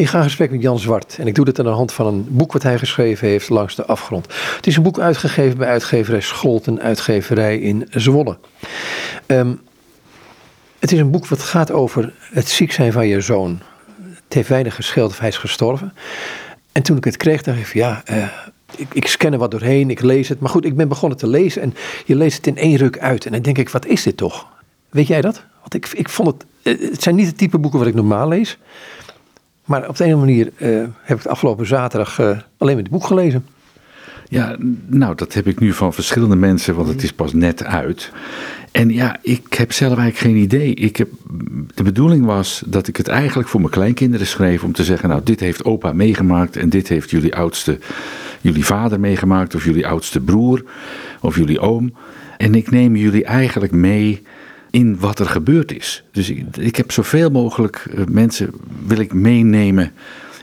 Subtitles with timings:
[0.00, 2.06] Ik ga in gesprek met Jan Zwart en ik doe dit aan de hand van
[2.06, 4.26] een boek wat hij geschreven heeft langs de afgrond.
[4.56, 8.38] Het is een boek uitgegeven bij uitgeverij Scholten, uitgeverij in Zwolle.
[9.26, 9.54] Ehm,
[10.78, 13.60] het is een boek wat gaat over het ziek zijn van je zoon.
[14.24, 15.92] Het heeft weinig gescheeld of hij is gestorven.
[16.72, 18.24] En toen ik het kreeg, dacht ik van ja, uh,
[18.76, 20.40] ik, ik scan er wat doorheen, ik lees het.
[20.40, 21.74] Maar goed, ik ben begonnen te lezen en
[22.04, 23.26] je leest het in één ruk uit.
[23.26, 24.46] En dan denk ik, wat is dit toch?
[24.90, 25.44] Weet jij dat?
[25.60, 28.28] Want ik, ik vond het, eh, het zijn niet het type boeken wat ik normaal
[28.28, 28.58] lees.
[29.70, 33.04] Maar op de andere manier uh, heb ik afgelopen zaterdag uh, alleen met het boek
[33.04, 33.46] gelezen.
[34.28, 38.12] Ja, nou, dat heb ik nu van verschillende mensen, want het is pas net uit.
[38.72, 40.74] En ja, ik heb zelf eigenlijk geen idee.
[40.74, 41.08] Ik heb,
[41.74, 45.20] de bedoeling was dat ik het eigenlijk voor mijn kleinkinderen schreef om te zeggen, nou,
[45.24, 47.78] dit heeft opa meegemaakt en dit heeft jullie oudste,
[48.40, 50.64] jullie vader meegemaakt of jullie oudste broer
[51.20, 51.94] of jullie oom.
[52.36, 54.22] En ik neem jullie eigenlijk mee
[54.70, 56.04] in wat er gebeurd is.
[56.12, 58.50] Dus ik, ik heb zoveel mogelijk eh, mensen
[58.86, 59.92] wil ik meenemen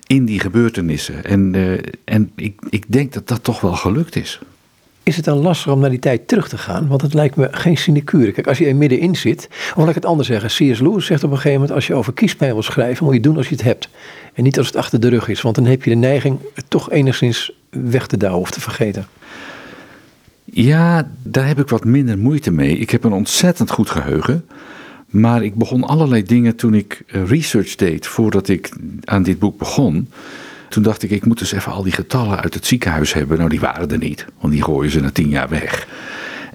[0.07, 1.23] in die gebeurtenissen.
[1.23, 4.39] En, uh, en ik, ik denk dat dat toch wel gelukt is.
[5.03, 6.87] Is het dan lastig om naar die tijd terug te gaan?
[6.87, 8.31] Want het lijkt me geen sinecure.
[8.31, 10.49] Kijk, als je er middenin zit, of laat ik het anders zeggen.
[10.49, 10.79] C.S.
[10.79, 13.37] Lewis zegt op een gegeven moment, als je over kiespijn wil schrijven, moet je doen
[13.37, 13.89] als je het hebt.
[14.33, 16.65] En niet als het achter de rug is, want dan heb je de neiging het
[16.67, 19.07] toch enigszins weg te douwen of te vergeten.
[20.63, 22.77] Ja, daar heb ik wat minder moeite mee.
[22.77, 24.45] Ik heb een ontzettend goed geheugen.
[25.07, 28.69] Maar ik begon allerlei dingen toen ik eh, research deed voordat ik
[29.03, 30.09] aan dit boek begon.
[30.69, 33.37] Toen dacht ik, ik moet dus even al die getallen uit het ziekenhuis hebben.
[33.37, 35.87] Nou, die waren er niet, want die gooien ze na tien jaar weg.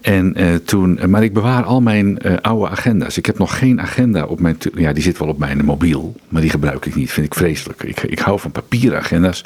[0.00, 3.16] En uh, toen, eh, maar ik bewaar al mijn oude agenda's.
[3.16, 4.56] Ik heb nog geen agenda op mijn.
[4.74, 7.12] Ja, die zit wel op mijn mobiel, maar die gebruik ik niet.
[7.12, 7.82] Vind ik vreselijk.
[7.82, 9.42] Ik, ik hou van papieren agenda's.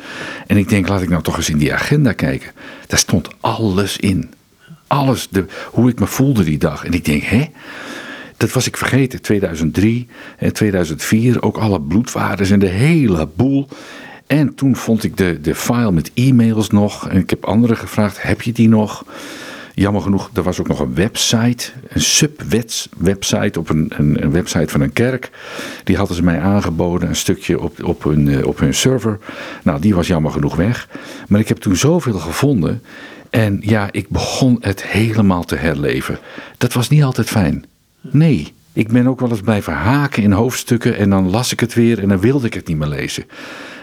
[0.47, 2.51] En ik denk, laat ik nou toch eens in die agenda kijken.
[2.87, 4.35] Daar stond alles in.
[4.87, 6.85] Alles, de, hoe ik me voelde die dag.
[6.85, 7.45] En ik denk, hè?
[8.37, 9.23] Dat was ik vergeten.
[9.23, 13.69] 2003 en 2004, ook alle bloedwaardes en de hele boel.
[14.27, 17.09] En toen vond ik de, de file met e-mails nog.
[17.09, 19.05] En ik heb anderen gevraagd: heb je die nog?
[19.75, 24.69] Jammer genoeg, er was ook nog een website, een sub-website op een, een, een, website
[24.73, 25.31] van een kerk.
[25.85, 29.19] Die hadden ze mij aangeboden, een stukje op, op, hun, eh, op hun server.
[29.63, 30.89] Nou, die was jammer genoeg weg.
[31.29, 32.83] Maar ik heb toen zoveel gevonden.
[33.31, 36.19] En ja, ik begon het helemaal te herleven.
[36.59, 37.65] Dat was niet altijd fijn.
[38.01, 41.75] Nee, ik ben ook wel eens blijven haken in hoofdstukken en dan las ik het
[41.75, 43.25] weer en dan wilde ik het niet meer lezen.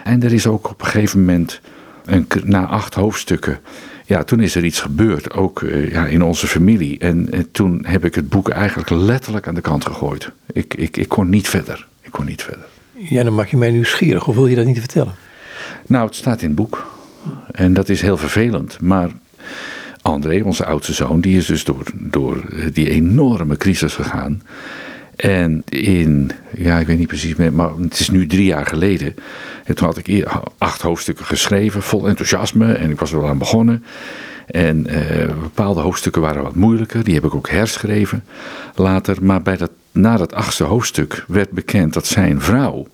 [0.04, 1.60] En er is ook op een gegeven moment,
[2.04, 3.60] een, na acht hoofdstukken,
[4.06, 6.98] ja, toen is er iets gebeurd, ook uh, ja, in onze familie.
[6.98, 10.30] En, en, toen heb ik het boek eigenlijk letterlijk aan de kant gegooid.
[10.52, 11.86] Ik, ik, ik kon niet verder.
[12.00, 12.64] Ik kon niet verder.
[12.92, 14.28] Ja, dan maak je mij nieuwsgierig.
[14.28, 15.14] Of wil je dat niet vertellen?
[15.86, 16.86] Nou, het staat in het boek.
[17.50, 18.80] En dat is heel vervelend.
[18.80, 19.10] Maar
[20.02, 24.42] André, onze oudste zoon, die is dus door, door die enorme crisis gegaan.
[25.16, 29.14] En in, ja, ik weet niet precies meer, maar het is nu drie jaar geleden.
[29.64, 30.26] En toen had ik
[30.58, 32.72] acht hoofdstukken geschreven, vol enthousiasme.
[32.72, 33.84] En ik was er wel aan begonnen.
[34.46, 37.04] En uh, bepaalde hoofdstukken waren wat moeilijker.
[37.04, 38.24] Die heb ik ook herschreven
[38.74, 39.16] later.
[39.20, 42.86] Maar bij dat, na dat achtste hoofdstuk werd bekend dat zijn vrouw.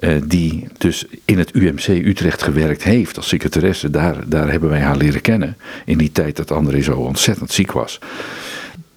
[0.00, 3.90] Uh, die dus in het UMC Utrecht gewerkt heeft als secretaresse.
[3.90, 5.56] Daar, daar hebben wij haar leren kennen.
[5.84, 7.98] In die tijd dat André zo ontzettend ziek was.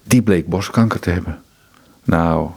[0.02, 1.38] Die bleek borstkanker te hebben.
[2.04, 2.50] Nou,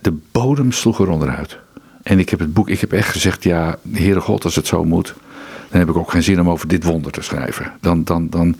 [0.00, 1.58] de bodem sloeg er onderuit.
[2.02, 4.84] En ik heb het boek, ik heb echt gezegd, ja, Heere God, als het zo
[4.84, 5.14] moet,
[5.70, 7.72] dan heb ik ook geen zin om over dit wonder te schrijven.
[7.80, 8.56] Dan, dan, dan,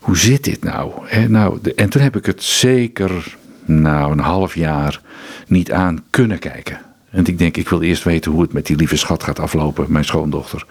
[0.00, 0.92] hoe zit dit nou?
[1.28, 5.00] nou de, en toen heb ik het zeker, nou, een half jaar
[5.46, 6.80] niet aan kunnen kijken.
[7.10, 9.86] En ik denk, ik wil eerst weten hoe het met die lieve schat gaat aflopen,
[9.88, 10.66] mijn schoondochter.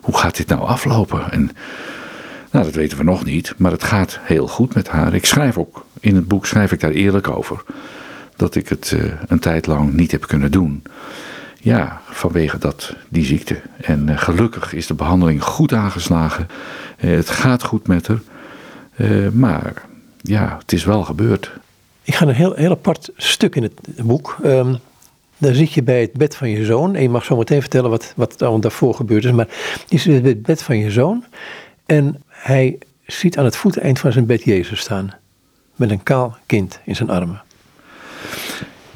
[0.00, 1.30] Hoe gaat dit nou aflopen?
[1.30, 1.50] En,
[2.50, 5.14] nou, dat weten we nog niet, maar het gaat heel goed met haar.
[5.14, 7.64] Ik schrijf ook, in het boek schrijf ik daar eerlijk over
[8.36, 10.82] dat ik het uh, een tijd lang niet heb kunnen doen.
[11.60, 13.60] Ja, vanwege dat, die ziekte.
[13.80, 16.48] En uh, gelukkig is de behandeling goed aangeslagen.
[17.00, 18.20] Uh, het gaat goed met haar.
[19.32, 19.82] maar
[20.20, 21.50] ja, het is wel gebeurd.
[22.02, 24.36] Ik ga een heel, heel apart stuk in het boek.
[24.44, 24.78] Um,
[25.42, 26.94] daar zit je bij het bed van je zoon.
[26.94, 29.30] En je mag zo meteen vertellen wat, wat daarvoor gebeurd is.
[29.30, 29.48] Maar
[29.88, 31.24] je zit bij het bed van je zoon.
[31.86, 35.14] En hij ziet aan het voeteneind van zijn bed Jezus staan.
[35.76, 37.42] Met een kaal kind in zijn armen.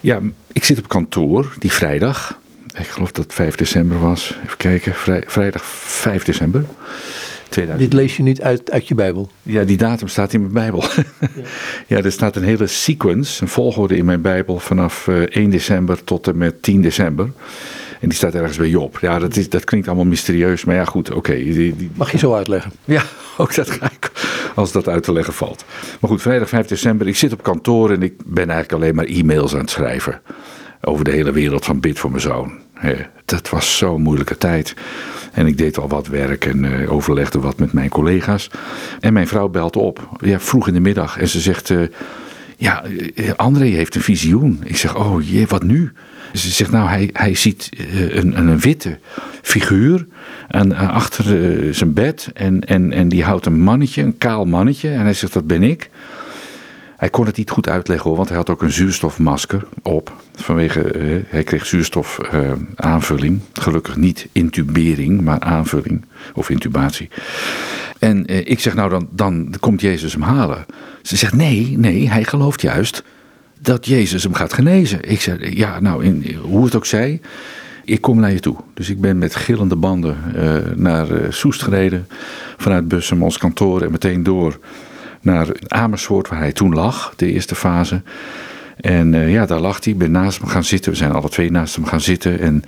[0.00, 0.20] Ja,
[0.52, 2.38] ik zit op kantoor die vrijdag.
[2.74, 4.34] Ik geloof dat het 5 december was.
[4.44, 6.64] Even kijken, vrij, vrijdag 5 december.
[7.48, 7.90] 2000.
[7.90, 9.30] Dit lees je niet uit, uit je Bijbel?
[9.42, 10.84] Ja, die datum staat in mijn Bijbel.
[11.86, 11.96] Ja.
[11.96, 16.04] ja, er staat een hele sequence, een volgorde in mijn Bijbel vanaf 1 eh, december
[16.04, 17.30] tot en met 10 december.
[18.00, 18.98] En die staat ergens bij Job.
[19.00, 21.44] Ja, dat, is, dat klinkt allemaal mysterieus, maar ja, goed, oké.
[21.94, 22.72] Mag je zo uitleggen?
[22.84, 23.02] Ja,
[23.38, 24.10] ook dat ga ik,
[24.54, 25.64] als dat uit te leggen valt.
[26.00, 29.04] Maar goed, vrijdag 5 december, ik zit op kantoor en ik ben eigenlijk alleen maar
[29.04, 30.20] e-mails aan het schrijven.
[30.80, 32.52] Over de hele wereld van bid voor mijn zoon.
[33.24, 34.74] Dat was zo'n moeilijke tijd.
[35.32, 38.50] En ik deed al wat werk en uh, overlegde wat met mijn collega's.
[39.00, 41.18] En mijn vrouw belt op, ja, vroeg in de middag.
[41.18, 41.82] En ze zegt, uh,
[42.56, 42.84] ja,
[43.36, 44.60] André heeft een visioen.
[44.64, 45.92] Ik zeg, oh jee, wat nu?
[46.32, 47.70] Ze zegt, nou, hij, hij ziet
[48.10, 48.98] een, een witte
[49.42, 50.06] figuur
[50.48, 51.24] en, achter
[51.74, 52.30] zijn bed.
[52.34, 54.90] En, en, en die houdt een mannetje, een kaal mannetje.
[54.90, 55.90] En hij zegt, dat ben ik.
[56.96, 60.12] Hij kon het niet goed uitleggen hoor, want hij had ook een zuurstofmasker op.
[60.34, 63.34] Vanwege, uh, hij kreeg zuurstofaanvulling.
[63.34, 66.04] Uh, Gelukkig niet intubering, maar aanvulling
[66.34, 67.08] of intubatie.
[67.98, 70.66] En uh, ik zeg nou, dan, dan komt Jezus hem halen.
[71.02, 73.02] Ze zegt nee, nee, hij gelooft juist
[73.60, 75.10] dat Jezus hem gaat genezen.
[75.10, 77.20] Ik zeg ja, nou, in, hoe het ook zij,
[77.84, 78.56] ik kom naar je toe.
[78.74, 80.16] Dus ik ben met gillende banden
[80.74, 82.08] naar Soest gereden.
[82.56, 84.58] Vanuit Bussum, ons kantoor en meteen door
[85.26, 88.02] naar Amersfoort, waar hij toen lag, de eerste fase.
[88.80, 89.96] En uh, ja, daar lag hij.
[89.96, 90.90] Ben naast hem gaan zitten.
[90.90, 92.40] We zijn alle twee naast hem gaan zitten.
[92.40, 92.62] En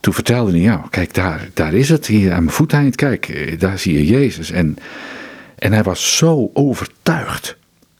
[0.00, 2.06] toen vertelde hij, ja, kijk, daar, daar is het.
[2.06, 4.50] Hier aan mijn voeteind, kijk, eh, daar zie je Jezus.
[4.50, 4.76] En,
[5.58, 7.56] en hij was zo overtuigd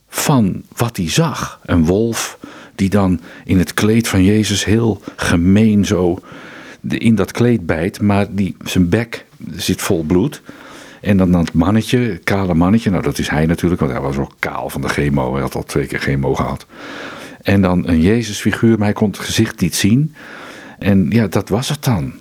[0.09, 1.61] van wat hij zag.
[1.65, 2.39] Een wolf
[2.75, 6.19] die dan in het kleed van Jezus heel gemeen zo
[6.89, 8.01] in dat kleed bijt.
[8.01, 9.25] Maar die, zijn bek
[9.57, 10.43] zit vol bloed.
[11.07, 12.91] En dan dat mannetje, kale mannetje.
[12.91, 15.33] Nou, dat is hij natuurlijk, want hij was ook kaal van de chemo.
[15.33, 16.67] Hij had al twee keer chemo gehad.
[17.43, 20.15] En dan een Jezusfiguur, maar hij kon het gezicht niet zien.
[20.79, 22.13] En ja, dat was het dan.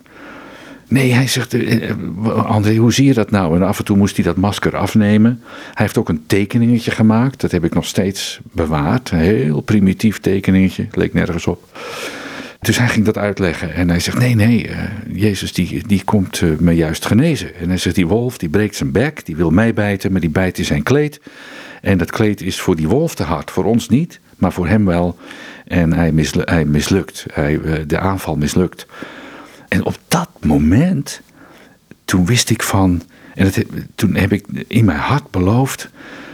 [0.87, 3.55] Nee, hij zegt, eh, eh, André, hoe zie je dat nou?
[3.55, 5.41] En af en toe moest hij dat masker afnemen.
[5.43, 7.41] Hij heeft ook een tekeningetje gemaakt.
[7.41, 9.09] Dat heb ik nog steeds bewaard.
[9.09, 10.87] Heel primitief tekeningetje.
[10.91, 11.63] Leek nergens op.
[12.65, 14.77] Dus hij ging dat uitleggen en hij zegt: Nee, nee, uh,
[15.07, 17.55] Jezus die, die komt uh, me juist genezen.
[17.55, 20.29] En hij zegt: Die wolf die breekt zijn bek, die wil mij bijten, maar die
[20.29, 21.21] bijt in zijn kleed.
[21.81, 24.85] En dat kleed is voor die wolf te hard, voor ons niet, maar voor hem
[24.85, 25.17] wel.
[25.67, 28.85] En hij, hij mislukt, hij, uh, de aanval mislukt.
[29.67, 31.21] En op dat moment,
[32.05, 33.01] toen wist ik van,
[33.35, 33.51] en
[33.95, 35.89] toen heb ik in mijn hart beloofd: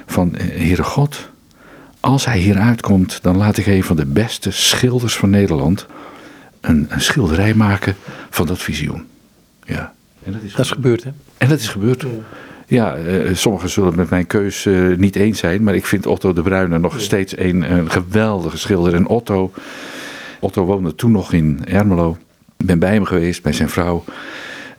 [0.06, 1.30] van Heere God,
[2.00, 5.88] als hij hier uitkomt, dan laat ik een van de beste schilders van Nederland
[6.62, 7.96] een, een schilderij maken
[8.30, 9.08] van dat visioen.
[9.64, 9.94] Ja.
[10.24, 11.10] En dat is, dat is gebeurd, hè?
[11.38, 12.06] En dat is gebeurd.
[12.68, 16.06] Ja, uh, sommigen zullen het met mijn keus uh, niet eens zijn, maar ik vind
[16.06, 18.94] Otto de Bruyne nog steeds een, een geweldige schilder.
[18.94, 19.52] En Otto,
[20.40, 22.18] Otto woonde toen nog in Ermelo.
[22.58, 24.04] Ik ben bij hem geweest, bij zijn vrouw.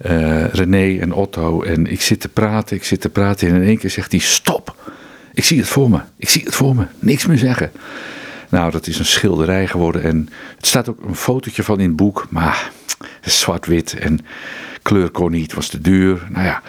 [0.07, 1.63] Uh, René en Otto.
[1.63, 3.49] En ik zit te praten, ik zit te praten.
[3.49, 4.93] En in één keer zegt hij: Stop!
[5.35, 5.99] Ik zie het voor me.
[6.17, 6.87] Ik zie het voor me.
[6.99, 7.71] Niks meer zeggen.
[8.53, 10.03] Nou, dat is een schilderij geworden.
[10.03, 12.27] En het staat ook een fotootje van in het boek.
[12.31, 12.71] Maar
[13.21, 14.19] zwart-wit en
[14.83, 16.29] kleur kon niet, was te duur.
[16.31, 16.63] Nou ja,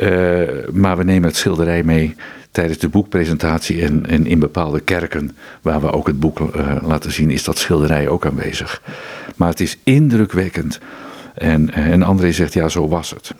[0.00, 2.14] uh, maar we nemen het schilderij mee
[2.50, 3.82] tijdens de boekpresentatie.
[3.82, 7.58] En, en in bepaalde kerken waar we ook het boek uh, laten zien, is dat
[7.58, 8.82] schilderij ook aanwezig.
[9.36, 10.78] Maar het is indrukwekkend.
[11.34, 13.34] En, en André zegt, ja, zo was het.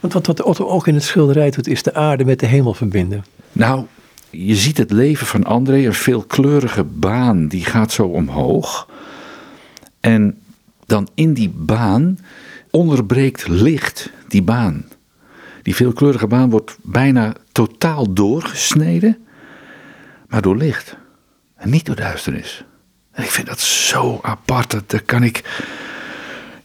[0.00, 2.74] Want wat, wat Otto ook in het schilderij doet, is de aarde met de hemel
[2.74, 3.24] verbinden.
[3.52, 3.86] Nou,
[4.30, 8.88] je ziet het leven van André, een veelkleurige baan, die gaat zo omhoog.
[10.00, 10.38] En
[10.86, 12.18] dan in die baan
[12.70, 14.84] onderbreekt licht die baan.
[15.62, 19.18] Die veelkleurige baan wordt bijna totaal doorgesneden,
[20.28, 20.96] maar door licht.
[21.56, 22.64] En niet door duisternis.
[23.12, 25.42] En ik vind dat zo apart, daar kan ik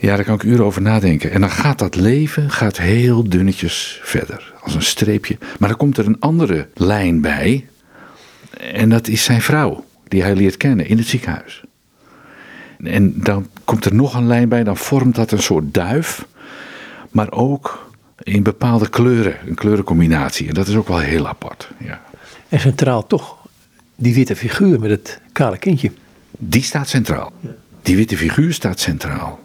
[0.03, 1.31] ja, daar kan ik uren over nadenken.
[1.31, 5.37] En dan gaat dat leven gaat heel dunnetjes verder, als een streepje.
[5.59, 7.67] Maar dan komt er een andere lijn bij.
[8.57, 11.63] En dat is zijn vrouw, die hij leert kennen in het ziekenhuis.
[12.77, 16.25] En dan komt er nog een lijn bij, dan vormt dat een soort duif.
[17.11, 17.91] Maar ook
[18.23, 20.47] in bepaalde kleuren, een kleurencombinatie.
[20.47, 21.69] En dat is ook wel heel apart.
[21.77, 22.01] Ja.
[22.49, 23.37] En centraal toch
[23.95, 25.91] die witte figuur met het kale kindje.
[26.31, 27.33] Die staat centraal.
[27.81, 29.39] Die witte figuur staat centraal.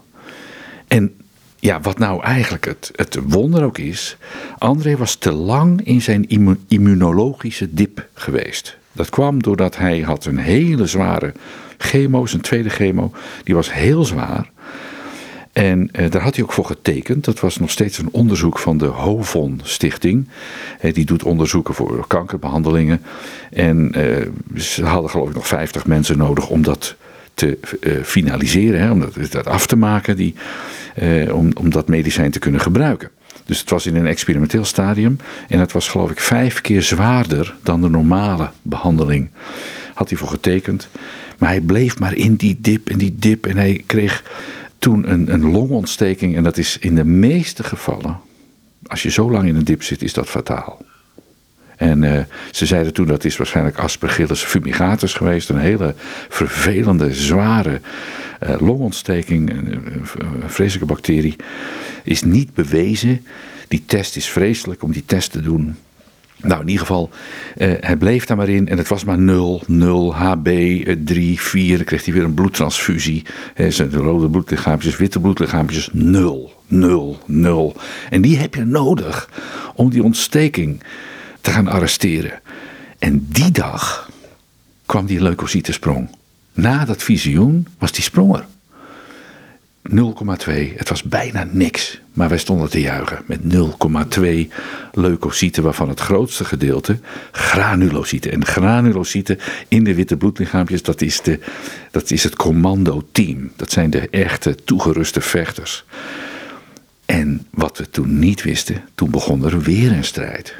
[0.86, 1.14] En
[1.60, 4.16] ja, wat nou eigenlijk het, het wonder ook is,
[4.58, 6.28] André was te lang in zijn
[6.68, 8.76] immunologische dip geweest.
[8.92, 11.32] Dat kwam doordat hij had een hele zware
[11.78, 13.12] chemo, zijn tweede chemo,
[13.44, 14.50] die was heel zwaar.
[15.52, 17.24] En eh, daar had hij ook voor getekend.
[17.24, 20.28] Dat was nog steeds een onderzoek van de Hovon Stichting.
[20.80, 23.02] Eh, die doet onderzoeken voor kankerbehandelingen.
[23.50, 24.26] En eh,
[24.60, 26.96] ze hadden geloof ik nog 50 mensen nodig om dat
[27.38, 30.34] te uh, finaliseren, hè, om dat, af te maken, die,
[31.02, 33.10] uh, om, om dat medicijn te kunnen gebruiken.
[33.44, 35.18] Dus het was in een experimenteel stadium
[35.48, 39.30] en het was geloof ik vijf keer zwaarder dan de normale behandeling.
[39.94, 40.88] Had hij voor getekend.
[41.38, 44.22] Maar hij bleef maar in die dip en die dip en hij kreeg
[44.78, 48.20] toen een, een longontsteking en dat is in de meeste gevallen,
[48.86, 50.82] als je zo lang in een dip zit, is dat fataal.
[51.78, 52.18] En uh,
[52.50, 55.48] ze zeiden toen dat is waarschijnlijk Aspergillus fumigatus geweest.
[55.48, 55.94] Een hele
[56.28, 57.80] vervelende, zware
[58.42, 59.50] uh, longontsteking.
[59.50, 60.02] Een,
[60.46, 61.36] vreselijke bacterie.
[62.02, 63.26] Is niet bewezen.
[63.68, 65.76] Die test is vreselijk om die test te doen.
[66.42, 67.10] Nou, in ieder geval,
[67.58, 70.48] uh, hij bleef daar maar in en het was maar 0, 0, HB,
[71.04, 71.76] 3, 4.
[71.76, 73.24] Dan kreeg hij weer een bloedtransfusie.
[73.54, 77.76] He, zijn rode bloedlichaampjes, witte bloedlichaampjes, 0, 0, 0.
[78.10, 79.30] En die heb je nodig
[79.74, 80.82] om die ontsteking
[81.50, 82.40] gaan arresteren.
[82.98, 84.10] En die dag
[84.86, 86.10] kwam die leukocytesprong.
[86.52, 88.46] Na dat visioen was die sprong er.
[89.90, 89.96] 0,2.
[90.76, 92.00] Het was bijna niks.
[92.12, 93.40] Maar wij stonden te juichen met
[94.18, 94.52] 0,2
[94.92, 96.98] leukocyten, waarvan het grootste gedeelte
[97.32, 98.32] granulocyten.
[98.32, 99.38] En granulocyten
[99.68, 101.38] in de witte bloedlichaampjes, dat is, de,
[101.90, 103.50] dat is het commando-team.
[103.56, 105.84] Dat zijn de echte toegeruste vechters.
[107.04, 110.54] En wat we toen niet wisten, toen begon er weer een strijd.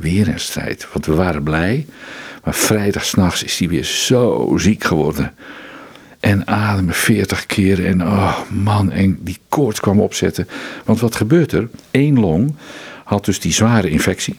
[0.00, 0.88] Weer een strijd.
[0.92, 1.86] Want we waren blij.
[2.44, 5.34] Maar vrijdag s'nachts is hij weer zo ziek geworden.
[6.20, 7.86] En ademen 40 keer.
[7.86, 10.48] En oh man, en die koorts kwam opzetten.
[10.84, 11.68] Want wat gebeurt er?
[11.90, 12.54] Eén long
[13.04, 14.38] had dus die zware infectie.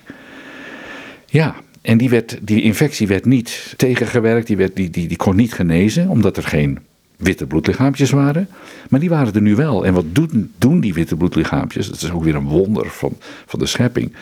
[1.26, 4.48] Ja, en die, werd, die infectie werd niet tegengewerkt.
[4.48, 6.80] Die, werd, die, die, die kon niet genezen, omdat er geen
[7.22, 8.48] witte bloedlichaampjes waren.
[8.90, 9.86] Maar die waren er nu wel.
[9.86, 11.88] En wat doen, doen die witte bloedlichaampjes?
[11.88, 14.14] Dat is ook weer een wonder van, van de schepping.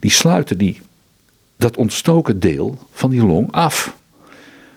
[0.00, 0.80] Die sluiten die,
[1.56, 3.96] dat ontstoken deel van die long af.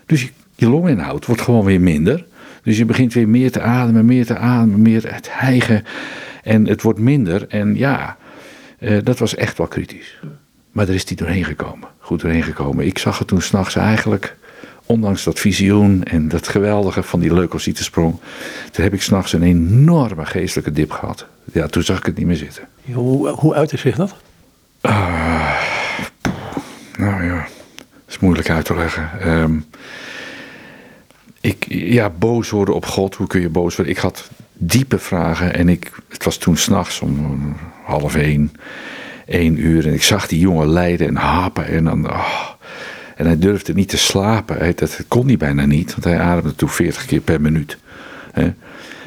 [0.06, 2.24] Dus je, longinhoud wordt gewoon weer minder.
[2.62, 5.84] Dus je begint weer meer te ademen, meer te ademen, meer te hijgen.
[6.42, 7.48] En het wordt minder.
[7.48, 8.16] En ja,
[8.78, 10.18] uh, dat was echt wel kritisch.
[10.72, 11.88] Maar daar is hij doorheen gekomen.
[11.98, 12.86] Goed doorheen gekomen.
[12.86, 14.36] Ik zag het toen s'nachts eigenlijk
[14.86, 18.16] ondanks dat visioen en dat geweldige van die leukocytesprong,
[18.70, 21.26] toen heb ik s'nachts een enorme geestelijke dip gehad.
[21.52, 22.68] Ja, toen zag ik het niet meer zitten.
[22.92, 24.14] Hoe, hoe uitte zich dat?
[24.82, 25.60] Uh,
[26.96, 27.36] nou ja,
[27.76, 29.28] dat is moeilijk uit te leggen.
[29.28, 29.64] Um,
[31.40, 33.94] ik, ja, boos worden op God, hoe kun je boos worden?
[33.94, 38.52] Ik had diepe vragen en ik, het was toen s'nachts om half één,
[39.26, 39.86] één uur.
[39.86, 42.10] En ik zag die jongen lijden en hapen en dan...
[42.10, 42.50] Oh,
[43.16, 44.76] en hij durfde niet te slapen.
[44.76, 47.78] Dat kon hij bijna niet, want hij ademde toen 40 keer per minuut.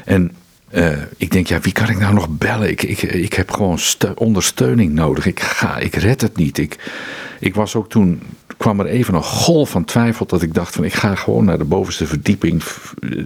[0.06, 0.32] En
[0.72, 2.70] uh, ik denk, ja, wie kan ik nou nog bellen?
[2.70, 3.80] Ik, ik, ik heb gewoon
[4.16, 5.26] ondersteuning nodig.
[5.26, 6.58] Ik, ga, ik red het niet.
[6.58, 6.92] Ik,
[7.40, 8.22] ik was ook toen,
[8.58, 11.58] kwam er even een golf van twijfel dat ik dacht van, ik ga gewoon naar
[11.58, 12.64] de bovenste verdieping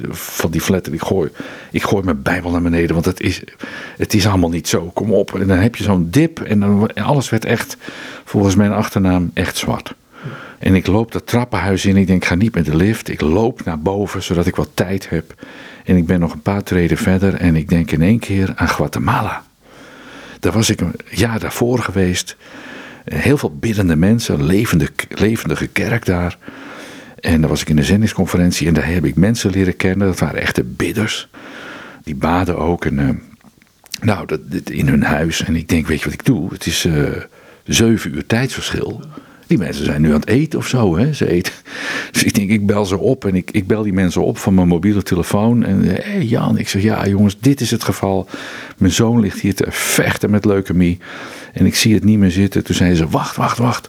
[0.10, 1.30] van die flat en ik gooi,
[1.72, 3.42] ik gooi mijn bijbel naar beneden, want het is,
[3.98, 4.92] het is allemaal niet zo.
[4.94, 5.40] Kom op.
[5.40, 7.78] En dan heb je zo'n dip en dan, alles werd echt,
[8.26, 9.94] volgens mijn achternaam, echt zwart.
[10.60, 11.98] En ik loop dat trappenhuis in.
[11.98, 13.10] Ik denk, ga niet met de lift.
[13.10, 15.34] Ik loop naar boven, zodat ik wat tijd heb.
[15.86, 17.34] En ik ben nog een paar treden verder.
[17.34, 19.44] En ik denk in één keer aan Guatemala.
[20.40, 22.36] Daar was ik een jaar daarvoor geweest.
[23.06, 24.46] Heel veel biddende mensen.
[24.46, 26.38] Levende, levendige kerk daar.
[27.20, 28.68] En daar was ik in een zendingsconferentie.
[28.68, 30.08] En daar heb ik mensen leren kennen.
[30.08, 31.30] Dat waren echte bidders.
[32.04, 32.86] Die baden ook.
[32.86, 33.10] En, uh,
[34.02, 34.40] nou, dat,
[34.70, 35.44] in hun huis.
[35.44, 36.54] En ik denk, weet je wat ik doe?
[36.54, 37.10] Het is uh,
[37.64, 39.02] zeven uur tijdsverschil.
[39.50, 40.98] Die mensen zijn nu aan het eten of zo.
[40.98, 41.14] Hè?
[41.14, 41.54] Ze eten.
[42.12, 44.54] Dus ik denk, ik bel ze op en ik, ik bel die mensen op van
[44.54, 45.64] mijn mobiele telefoon.
[45.64, 48.28] En hey Jan, ik zeg, ja jongens, dit is het geval.
[48.78, 50.98] Mijn zoon ligt hier te vechten met leukemie.
[51.54, 52.64] En ik zie het niet meer zitten.
[52.64, 53.88] Toen zeiden ze, wacht, wacht, wacht.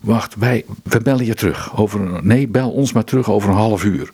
[0.00, 1.76] Wacht, wij, we bellen je terug.
[1.76, 4.12] Over, nee, bel ons maar terug over een half uur.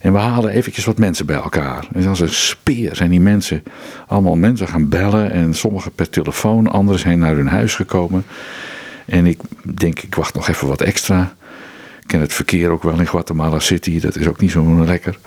[0.00, 1.86] En we halen eventjes wat mensen bij elkaar.
[1.92, 3.62] En als een speer zijn die mensen
[4.06, 5.30] allemaal mensen gaan bellen.
[5.30, 8.24] En sommigen per telefoon, anderen zijn naar hun huis gekomen.
[9.10, 9.40] En ik
[9.74, 11.34] denk, ik wacht nog even wat extra.
[12.00, 15.18] Ik ken het verkeer ook wel in Guatemala City, dat is ook niet zo lekker.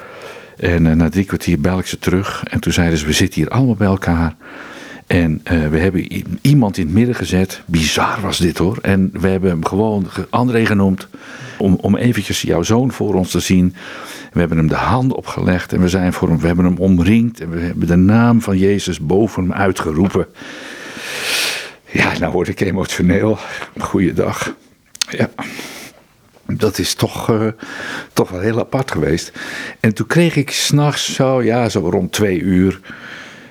[0.57, 2.43] En uh, na drie kwartier bel ik ze terug.
[2.43, 4.35] En toen zeiden ze, we zitten hier allemaal bij elkaar.
[5.07, 6.07] En uh, we hebben
[6.41, 7.61] iemand in het midden gezet.
[7.65, 8.77] Bizar was dit hoor.
[8.81, 11.07] En we hebben hem gewoon André genoemd.
[11.57, 13.75] Om, om eventjes jouw zoon voor ons te zien.
[14.33, 15.73] We hebben hem de hand opgelegd.
[15.73, 17.39] En we, zijn voor hem, we hebben hem omringd.
[17.39, 20.27] En we hebben de naam van Jezus boven hem uitgeroepen.
[21.93, 23.37] Ja, nou word ik emotioneel.
[23.79, 24.55] Goeiedag.
[25.09, 25.29] Ja.
[26.45, 27.47] Dat is toch, uh,
[28.13, 29.31] toch wel heel apart geweest.
[29.79, 32.79] En toen kreeg ik s'nachts zo, ja, zo rond twee uur,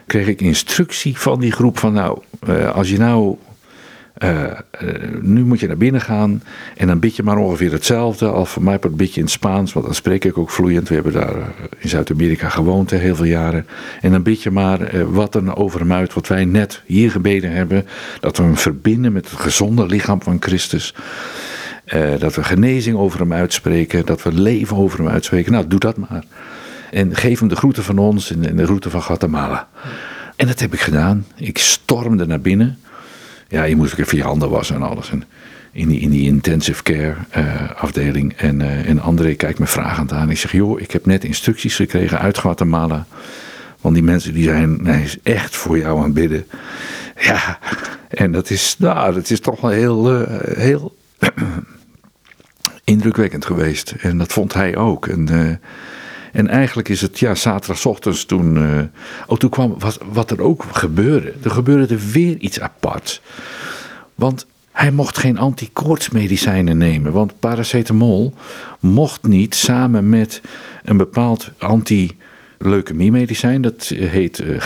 [0.06, 3.36] kreeg ik instructie van die groep van nou, uh, als je nou
[4.22, 4.50] uh, uh,
[5.20, 6.42] nu moet je naar binnen gaan
[6.76, 8.26] en dan bid je maar ongeveer hetzelfde.
[8.26, 10.88] Al voor mij een beetje in het Spaans, want dan spreek ik ook vloeiend.
[10.88, 11.34] We hebben daar
[11.78, 13.66] in Zuid-Amerika gewoond heel veel jaren.
[14.00, 17.52] En dan bid je maar wat er over hem uit, wat wij net hier gebeden
[17.52, 17.86] hebben.
[18.20, 20.94] Dat we hem verbinden met het gezonde lichaam van Christus.
[22.18, 24.06] dat we genezing over hem uitspreken.
[24.06, 25.52] Dat we leven over hem uitspreken.
[25.52, 26.24] Nou, doe dat maar.
[26.90, 29.68] En geef hem de groeten van ons en de groeten van Guatemala.
[30.36, 31.26] En dat heb ik gedaan.
[31.36, 32.78] Ik stormde naar binnen.
[33.52, 35.10] Ja, je moest ook even je handen wassen en alles.
[35.10, 35.24] En
[35.72, 38.32] in die, in die intensive care uh, afdeling.
[38.36, 40.30] En, uh, en André kijkt me vragend aan.
[40.30, 43.06] Ik zeg, joh, ik heb net instructies gekregen uit Guatemala.
[43.80, 44.86] Want die mensen die zijn,
[45.22, 46.46] echt voor jou aan het bidden.
[47.16, 47.58] Ja,
[48.08, 50.96] en dat is, nou, dat is toch wel heel, uh, heel
[52.84, 53.94] indrukwekkend geweest.
[54.00, 55.06] En dat vond hij ook.
[55.06, 55.60] En,
[56.32, 58.58] en eigenlijk is het, ja, zaterdagochtends toen,
[59.26, 61.32] oh, toen kwam wat, wat er ook gebeurde.
[61.42, 63.20] Er gebeurde er weer iets apart.
[64.14, 68.34] Want hij mocht geen anti-koortsmedicijnen nemen, want paracetamol
[68.80, 70.40] mocht niet samen met
[70.84, 74.56] een bepaald anti-leukemie-medicijn, dat heet uh,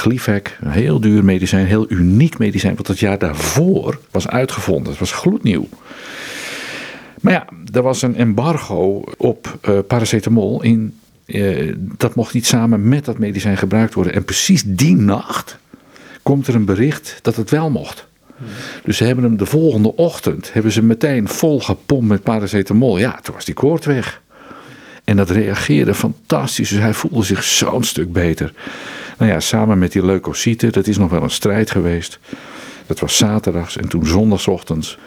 [0.60, 4.90] een heel duur medicijn, heel uniek medicijn, wat het jaar daarvoor was uitgevonden.
[4.90, 5.68] Het was gloednieuw.
[7.20, 10.98] Maar ja, er was een embargo op paracetamol in.
[11.26, 14.12] Uh, dat mocht niet samen met dat medicijn gebruikt worden.
[14.12, 15.58] En precies die nacht
[16.22, 18.06] komt er een bericht dat het wel mocht.
[18.84, 22.98] Dus ze hebben hem de volgende ochtend hebben ze meteen vol gepompt met paracetamol.
[22.98, 24.22] Ja, toen was die koord weg.
[25.04, 26.68] En dat reageerde fantastisch.
[26.68, 28.52] Dus hij voelde zich zo'n stuk beter.
[29.18, 32.18] Nou ja, samen met die leukocyten, dat is nog wel een strijd geweest.
[32.86, 34.98] Dat was zaterdags en toen zondagochtends.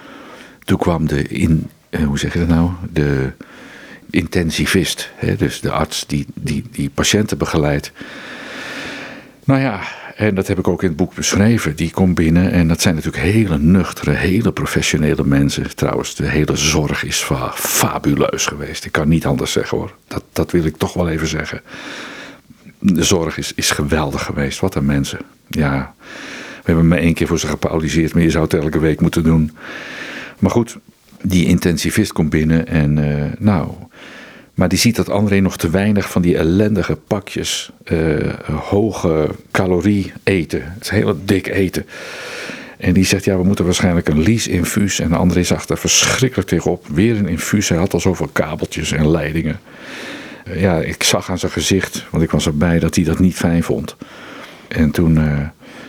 [0.63, 2.69] Toen kwam de, in, eh, hoe zeg je dat nou?
[2.93, 3.31] De
[4.09, 5.11] intensivist.
[5.15, 5.35] Hè?
[5.35, 7.91] Dus de arts die, die, die patiënten begeleidt.
[9.43, 9.81] Nou ja,
[10.15, 11.75] en dat heb ik ook in het boek beschreven.
[11.75, 15.75] Die komt binnen en dat zijn natuurlijk hele nuchtere, hele professionele mensen.
[15.75, 18.85] Trouwens, de hele zorg is fabuleus geweest.
[18.85, 19.95] Ik kan niet anders zeggen hoor.
[20.07, 21.61] Dat, dat wil ik toch wel even zeggen.
[22.79, 24.59] De zorg is, is geweldig geweest.
[24.59, 25.19] Wat een mensen.
[25.47, 25.93] Ja,
[26.37, 29.23] we hebben me één keer voor ze gepauliseerd, maar je zou het elke week moeten
[29.23, 29.51] doen.
[30.39, 30.77] Maar goed,
[31.21, 33.71] die intensivist komt binnen en uh, nou,
[34.59, 40.13] maar die ziet dat André nog te weinig van die ellendige pakjes uh, hoge calorie
[40.23, 40.61] eten.
[40.63, 41.85] Het is heel dik eten.
[42.77, 44.99] En die zegt, ja, we moeten waarschijnlijk een Lies-infuus.
[44.99, 46.87] En André zag daar verschrikkelijk tegenop.
[46.87, 47.69] Weer een infuus.
[47.69, 49.59] Hij had al zoveel kabeltjes en leidingen.
[50.47, 53.35] Uh, ja, ik zag aan zijn gezicht, want ik was erbij, dat hij dat niet
[53.35, 53.95] fijn vond.
[54.67, 55.39] En toen, uh,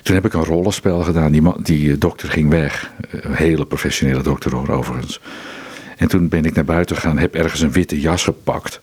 [0.02, 1.32] toen heb ik een rollenspel gedaan.
[1.32, 2.90] Die, die dokter ging weg.
[3.10, 5.21] Een hele professionele dokter overigens.
[6.00, 8.80] En toen ben ik naar buiten gegaan, heb ergens een witte jas gepakt.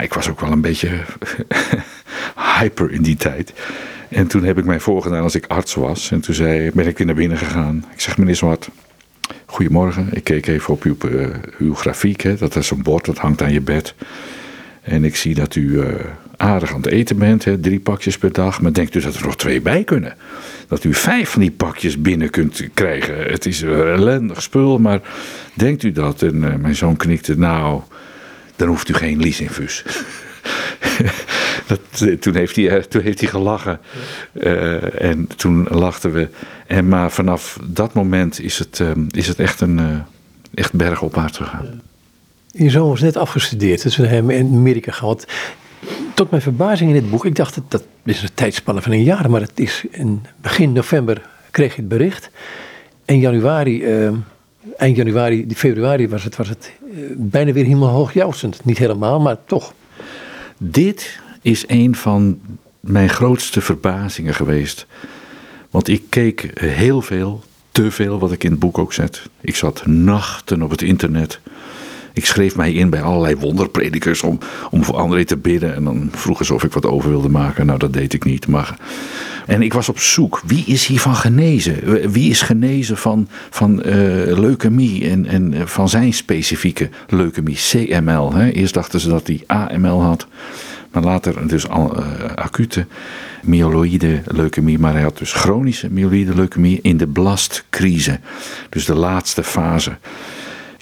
[0.00, 1.00] Ik was ook wel een beetje
[2.58, 3.52] hyper in die tijd.
[4.08, 6.10] En toen heb ik mij voorgedaan als ik arts was.
[6.10, 7.84] En toen zei, ben ik weer naar binnen gegaan.
[7.92, 8.68] Ik zeg, meneer Zwart,
[9.46, 10.08] goedemorgen.
[10.12, 12.20] Ik keek even op uw, uh, uw grafiek.
[12.20, 12.36] Hè.
[12.36, 13.94] Dat is een bord, dat hangt aan je bed.
[14.82, 15.94] En ik zie dat u uh,
[16.36, 18.60] aardig aan het eten bent, hè, drie pakjes per dag.
[18.60, 20.14] Maar denkt u dat er nog twee bij kunnen?
[20.68, 23.16] Dat u vijf van die pakjes binnen kunt krijgen.
[23.18, 25.00] Het is een ellendig spul, maar
[25.54, 26.22] denkt u dat?
[26.22, 27.80] En uh, mijn zoon knikte, nou,
[28.56, 29.84] dan hoeft u geen leasinfuus.
[31.66, 33.80] dat, toen, heeft hij, toen heeft hij gelachen.
[34.98, 36.28] En toen lachten we.
[36.66, 40.02] En, maar vanaf dat moment is het, um, is het echt, een,
[40.54, 41.80] echt bergopwaarts gegaan.
[42.56, 45.26] Je zoon was net afgestudeerd, dus we hebben in Amerika gehad.
[46.14, 49.02] Tot mijn verbazing in dit boek, ik dacht dat dat is een tijdspanne van een
[49.02, 52.30] jaar, maar het is in begin november kreeg je het bericht.
[53.04, 54.12] En januari, uh,
[54.76, 58.64] eind januari, februari was het, was het uh, bijna weer helemaal hoogjoustend.
[58.64, 59.74] Niet helemaal, maar toch.
[60.58, 62.40] Dit is een van
[62.80, 64.86] mijn grootste verbazingen geweest.
[65.70, 69.22] Want ik keek heel veel, te veel, wat ik in het boek ook zet.
[69.40, 71.40] Ik zat nachten op het internet.
[72.14, 74.38] Ik schreef mij in bij allerlei wonderpredikers om,
[74.70, 75.74] om voor André te bidden.
[75.74, 77.66] En dan vroegen ze of ik wat over wilde maken.
[77.66, 78.46] Nou, dat deed ik niet.
[78.46, 78.76] Maar...
[79.46, 80.42] En ik was op zoek.
[80.46, 82.10] Wie is hiervan genezen?
[82.10, 83.84] Wie is genezen van, van uh,
[84.38, 87.56] leukemie en, en van zijn specifieke leukemie?
[87.56, 88.32] CML.
[88.32, 88.50] Hè?
[88.50, 90.26] Eerst dachten ze dat hij AML had.
[90.90, 91.90] Maar later dus uh,
[92.34, 92.86] acute
[93.42, 94.78] myeloïde leukemie.
[94.78, 98.20] Maar hij had dus chronische myeloïde leukemie in de blastcrise.
[98.68, 99.96] Dus de laatste fase.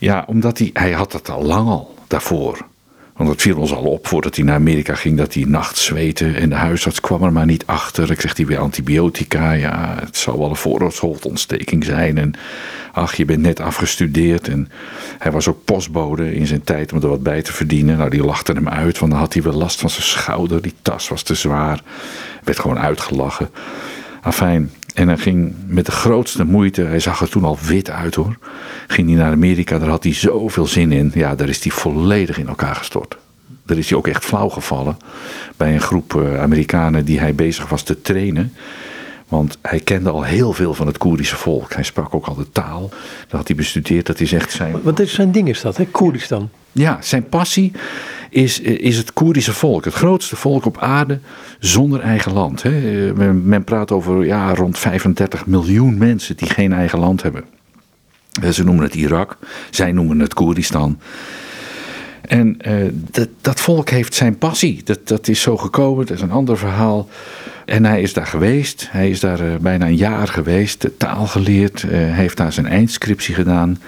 [0.02, 2.66] Ja, omdat hij, hij had het al lang al daarvoor.
[3.16, 6.34] Want het viel ons al op voordat hij naar Amerika ging dat hij nachts zweten.
[6.34, 8.10] En de huisarts kwam er maar niet achter.
[8.10, 9.52] Ik kreeg hij weer antibiotica.
[9.52, 12.18] Ja, het zou wel een voorhoofdholtontsteking zijn.
[12.18, 12.34] En
[12.92, 14.48] ach, je bent net afgestudeerd.
[14.48, 14.70] En
[15.18, 17.98] hij was ook postbode in zijn tijd om er wat bij te verdienen.
[17.98, 20.62] Nou, die lachte hem uit, want dan had hij wel last van zijn schouder.
[20.62, 21.82] Die tas was te zwaar.
[22.44, 23.50] Werd gewoon uitgelachen.
[24.22, 28.14] Afijn, en hij ging met de grootste moeite, hij zag er toen al wit uit
[28.14, 28.38] hoor.
[28.86, 31.10] Ging hij naar Amerika, daar had hij zoveel zin in.
[31.14, 33.16] Ja, daar is hij volledig in elkaar gestort.
[33.66, 34.96] Daar is hij ook echt flauw gevallen
[35.56, 38.52] bij een groep Amerikanen die hij bezig was te trainen.
[39.28, 41.72] Want hij kende al heel veel van het Koerdische volk.
[41.72, 42.88] Hij sprak ook al de taal.
[43.28, 44.06] Dat had hij bestudeerd.
[44.06, 44.82] Dat is echt zijn.
[44.82, 45.84] Wat is zijn ding is dat, hè?
[45.84, 46.50] Koerdistan?
[46.72, 47.72] Ja, zijn passie
[48.32, 49.84] is, is het Koerdische volk.
[49.84, 51.18] Het grootste volk op aarde
[51.58, 52.62] zonder eigen land.
[52.62, 52.70] Hè.
[53.14, 57.44] Men, men praat over ja, rond 35 miljoen mensen die geen eigen land hebben.
[58.50, 59.38] Ze noemen het Irak,
[59.70, 60.98] zij noemen het Koerdistan.
[62.20, 64.80] En uh, dat, dat, volk heeft zijn passie.
[64.84, 67.08] Dat, dat is zo gekomen, dat is een ander verhaal.
[67.64, 68.88] En hij is daar geweest.
[68.90, 71.82] Hij is daar bijna een jaar geweest, taal geleerd.
[71.82, 73.78] Uh, heeft daar zijn eindscriptie gedaan.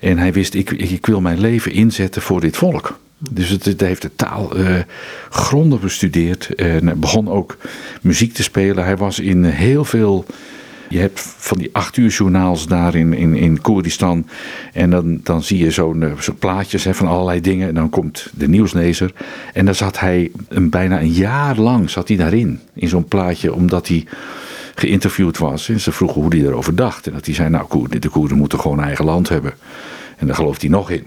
[0.00, 2.98] En hij wist, ik, ik wil mijn leven inzetten voor dit volk.
[3.30, 4.78] Dus het heeft de taal uh,
[5.30, 6.54] grondig bestudeerd.
[6.54, 7.56] En begon ook
[8.00, 8.84] muziek te spelen.
[8.84, 10.26] Hij was in heel veel
[10.92, 14.26] je hebt van die acht uur journaals daar in, in, in Koerdistan.
[14.72, 17.68] En dan, dan zie je zo'n eh, zo plaatjes hè, van allerlei dingen.
[17.68, 19.12] En dan komt de nieuwslezer.
[19.52, 22.60] En dan zat hij een, bijna een jaar lang zat hij daarin.
[22.74, 24.04] In zo'n plaatje, omdat hij
[24.74, 25.68] geïnterviewd was.
[25.68, 27.06] En ze vroegen hoe hij erover dacht.
[27.06, 29.54] En dat hij zei, nou de Koerden moeten gewoon eigen land hebben.
[30.16, 31.06] En daar gelooft hij nog in.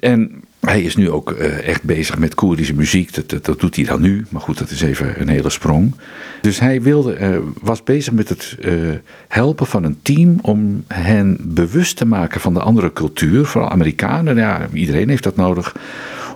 [0.00, 3.14] En hij is nu ook uh, echt bezig met Koerdische muziek.
[3.14, 4.26] Dat, dat, doet hij dan nu.
[4.28, 5.94] Maar goed, dat is even een hele sprong.
[6.40, 8.90] Dus hij wilde, uh, was bezig met het uh,
[9.28, 13.44] helpen van een team om hen bewust te maken van de andere cultuur.
[13.44, 15.76] Vooral Amerikanen, ja, iedereen heeft dat nodig.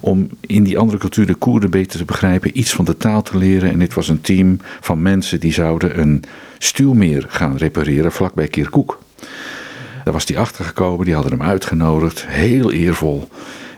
[0.01, 3.39] Om in die andere cultuur de Koerden beter te begrijpen, iets van de taal te
[3.39, 3.71] leren.
[3.71, 6.23] En dit was een team van mensen die zouden een
[6.59, 8.99] stuwmeer gaan repareren vlakbij Kirkuk.
[10.05, 13.29] Daar was hij achtergekomen, die hadden hem uitgenodigd, heel eervol.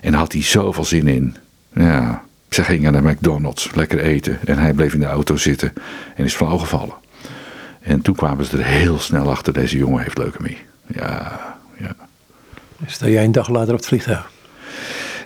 [0.01, 1.37] En had hij zoveel zin in.
[1.75, 4.39] Ja, ze gingen naar McDonald's, lekker eten.
[4.45, 5.73] En hij bleef in de auto zitten
[6.17, 6.95] en is flauw gevallen.
[7.81, 10.59] En toen kwamen ze er heel snel achter, deze jongen heeft leukemie.
[10.87, 11.41] Ja,
[11.79, 11.95] ja.
[12.87, 14.31] Sta jij een dag later op het vliegtuig?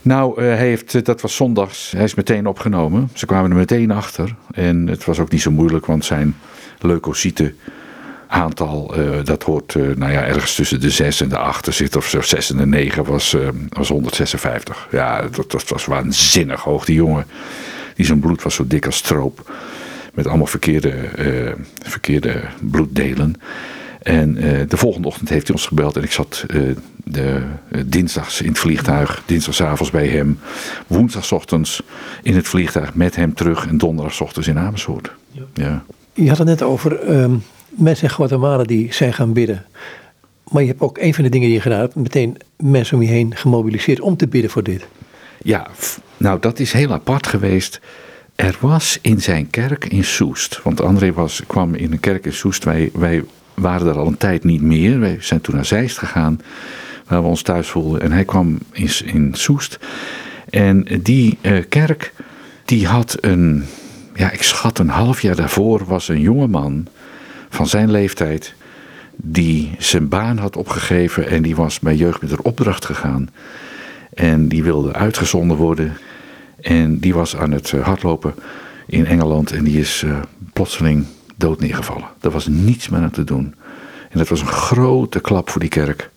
[0.02, 1.90] Nou, uh, hij heeft, dat was zondags.
[1.90, 3.08] Hij is meteen opgenomen.
[3.12, 4.34] Ze kwamen er meteen achter.
[4.54, 6.36] En het was ook niet zo moeilijk, want zijn
[6.78, 7.56] leukocyten
[8.32, 11.96] aantal, uh, dat hoort uh, nou ja, ergens tussen de 6 en de 8 zit,
[11.96, 14.88] of zo 6 en de 9 was, uh, was 156.
[14.90, 16.84] Ja, dat, dat, was waanzinnig hoog.
[16.84, 17.26] Die jongen,
[17.94, 19.52] die zijn bloed was zo dik als stroop.
[20.14, 20.94] Met allemaal verkeerde,
[21.82, 23.34] verkeerde bloeddelen.
[24.02, 24.34] En
[24.68, 26.44] de volgende ochtend heeft hij ons gebeld en ik zat
[27.04, 27.42] de,
[27.86, 30.38] dinsdags in het vliegtuig, dinsdagavonds bij hem,
[30.86, 31.82] woensdagochtends
[32.22, 35.12] in het vliegtuig met hem terug en donderdagochtends in Amersfoort.
[35.30, 35.42] Ja.
[35.54, 35.84] ja.
[36.14, 37.42] Je had het net over um,
[37.76, 39.64] mensen in Guatemala die zijn gaan bidden.
[40.48, 43.02] Maar je hebt ook een van de dingen die je gedaan hebt, meteen mensen om
[43.02, 44.86] je heen gemobiliseerd om te bidden voor dit.
[45.42, 45.66] Ja,
[46.16, 47.80] nou dat is heel apart geweest.
[48.34, 52.32] Er was in zijn kerk in Soest, want André was, kwam in een kerk in
[52.32, 55.00] Soest, wij, waren er al een tijd niet meer.
[55.00, 56.40] Wij zijn toen naar Zeist gegaan,
[57.06, 58.00] waar we ons thuis voelden.
[58.00, 59.78] En hij kwam in, in Soest.
[60.50, 62.12] En die uh, kerk,
[62.64, 63.64] die had een,
[64.14, 66.86] ja ik schat een half jaar daarvoor, was een jongeman
[67.52, 68.54] van zijn leeftijd
[69.16, 73.28] die zijn baan had opgegeven en die was bij Jeugd met opdracht gegaan.
[74.14, 75.96] En die wilde uitgezonden worden.
[76.60, 78.34] En die was aan het eh, hardlopen
[78.86, 80.18] in Engeland en die is uh,
[80.52, 82.08] plotseling dood neergevallen.
[82.20, 83.54] Er was niets meer aan te doen.
[84.10, 86.10] En dat was een grote klap voor die kerk.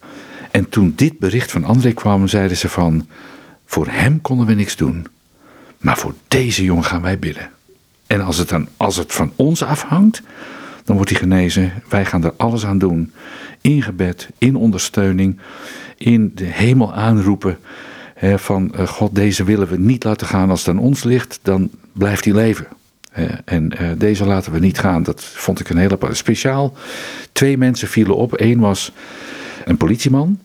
[0.51, 3.07] En toen dit bericht van André kwam, zeiden ze van...
[3.65, 5.07] Voor hem konden we niks doen.
[5.77, 7.49] Maar voor deze jongen gaan wij bidden.
[8.07, 10.21] En als het, dan, als het van ons afhangt,
[10.85, 11.71] dan wordt hij genezen.
[11.89, 13.13] Wij gaan er alles aan doen.
[13.61, 15.39] In gebed, in ondersteuning,
[15.97, 17.57] in de hemel aanroepen.
[18.35, 21.69] Van uh, God, deze willen we niet laten gaan als het aan ons ligt, dan
[21.93, 22.67] blijft hij leven.
[23.45, 25.03] en uh, deze laten we niet gaan.
[25.03, 26.73] Dat vond ik een hele speciaal.
[27.31, 28.39] Twee mensen vielen op.
[28.39, 28.91] Eén was
[29.65, 30.39] een politieman.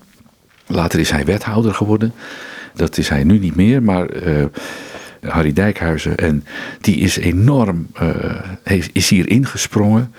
[0.66, 2.12] Later is hij wethouder geworden.
[2.74, 4.44] Dat is hij nu niet meer, maar uh,
[5.26, 6.16] Harry Dijkhuizen.
[6.16, 6.44] En
[6.80, 10.14] die is enorm, uh, is hier ingesprongen.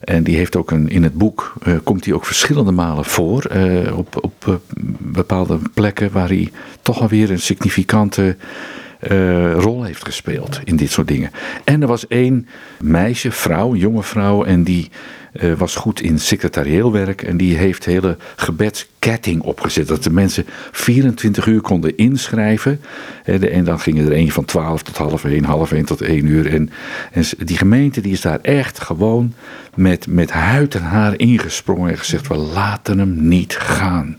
[0.00, 3.50] En die heeft ook een, in het boek, uh, komt hij ook verschillende malen voor.
[3.56, 4.60] Uh, op op
[4.98, 6.50] bepaalde plekken waar hij
[6.82, 8.36] toch alweer een significante
[9.56, 11.30] rol heeft gespeeld in dit soort dingen.
[11.64, 12.48] En er was één
[12.80, 14.90] meisje, vrouw, jonge vrouw, en die
[15.32, 17.22] uh, was goed in secretarieel werk.
[17.22, 19.88] En die heeft hele gebedsketting opgezet.
[19.88, 22.80] Dat de mensen 24 uur konden inschrijven.
[23.24, 26.52] En dan gingen er een van 12 tot half 1, half 1 tot 1 uur.
[26.52, 26.70] En,
[27.12, 29.34] en die gemeente die is daar echt gewoon
[29.74, 31.90] met, met huid en haar ingesprongen.
[31.90, 34.18] En gezegd, we laten hem niet gaan.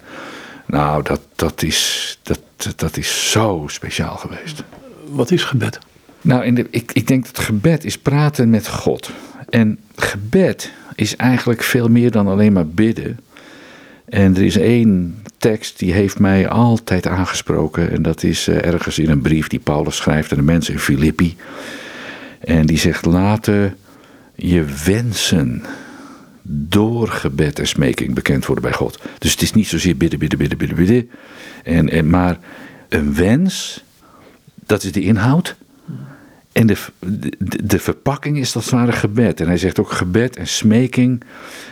[0.65, 2.39] Nou, dat, dat, is, dat,
[2.75, 4.63] dat is zo speciaal geweest.
[5.09, 5.79] Wat is gebed?
[6.21, 9.11] Nou, in de, ik, ik denk dat gebed is praten met God.
[9.49, 13.19] En gebed is eigenlijk veel meer dan alleen maar bidden.
[14.05, 17.91] En er is één tekst die heeft mij altijd aangesproken.
[17.91, 20.79] En dat is eh, ergens in een brief die Paulus schrijft aan de mensen in
[20.79, 21.35] Filippi.
[22.39, 23.77] En die zegt: Laten
[24.35, 25.63] je wensen
[26.45, 28.99] door gebed en smeking bekend worden bij God.
[29.17, 31.09] Dus het is niet zozeer bidden, bidden, bidden, bidden, bidden.
[31.63, 32.39] En, en, maar
[32.89, 33.83] een wens,
[34.65, 35.55] dat is de inhoud.
[36.53, 36.77] En de,
[37.63, 39.39] de, verpakking is als het ware gebed.
[39.39, 41.23] En hij zegt ook gebed en smeking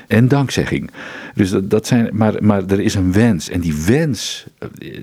[0.08, 0.92] en dankzegging.
[1.36, 3.50] Dus dat, dat zijn, maar, maar er is een wens.
[3.50, 4.46] En die wens,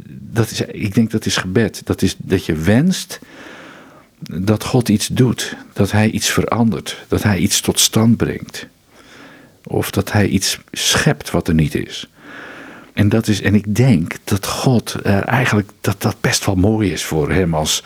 [0.08, 1.80] dat is, ik denk dat is gebed.
[1.84, 3.18] Dat is dat je wenst
[4.20, 5.56] dat God iets doet.
[5.72, 7.04] Dat hij iets verandert.
[7.08, 8.66] Dat hij iets tot stand brengt.
[9.64, 12.08] Of dat hij iets schept wat er niet is.
[12.92, 16.92] En, dat is, en ik denk dat God uh, eigenlijk dat dat best wel mooi
[16.92, 17.82] is voor hem als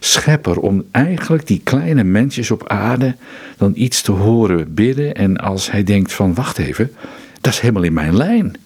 [0.00, 0.58] schepper.
[0.58, 3.16] Om eigenlijk die kleine mensjes op aarde
[3.56, 5.14] dan iets te horen bidden.
[5.14, 6.92] En als hij denkt van wacht even,
[7.40, 8.56] dat is helemaal in mijn lijn.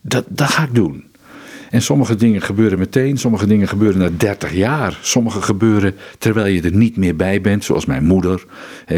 [0.00, 1.06] Dat, dat ga ik doen.
[1.70, 4.98] En sommige dingen gebeuren meteen, sommige dingen gebeuren na 30 jaar.
[5.00, 8.44] Sommige gebeuren terwijl je er niet meer bij bent, zoals mijn moeder,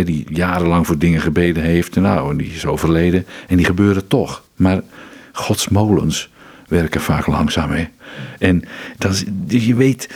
[0.04, 1.96] die jarenlang voor dingen gebeden heeft.
[1.96, 4.44] Nou, en die is overleden en die gebeuren toch.
[4.56, 4.82] Maar
[5.32, 6.30] Gods molens
[6.68, 7.70] werken vaak langzaam.
[7.70, 7.84] Hè?
[8.38, 8.64] En
[8.98, 10.08] dat je weet,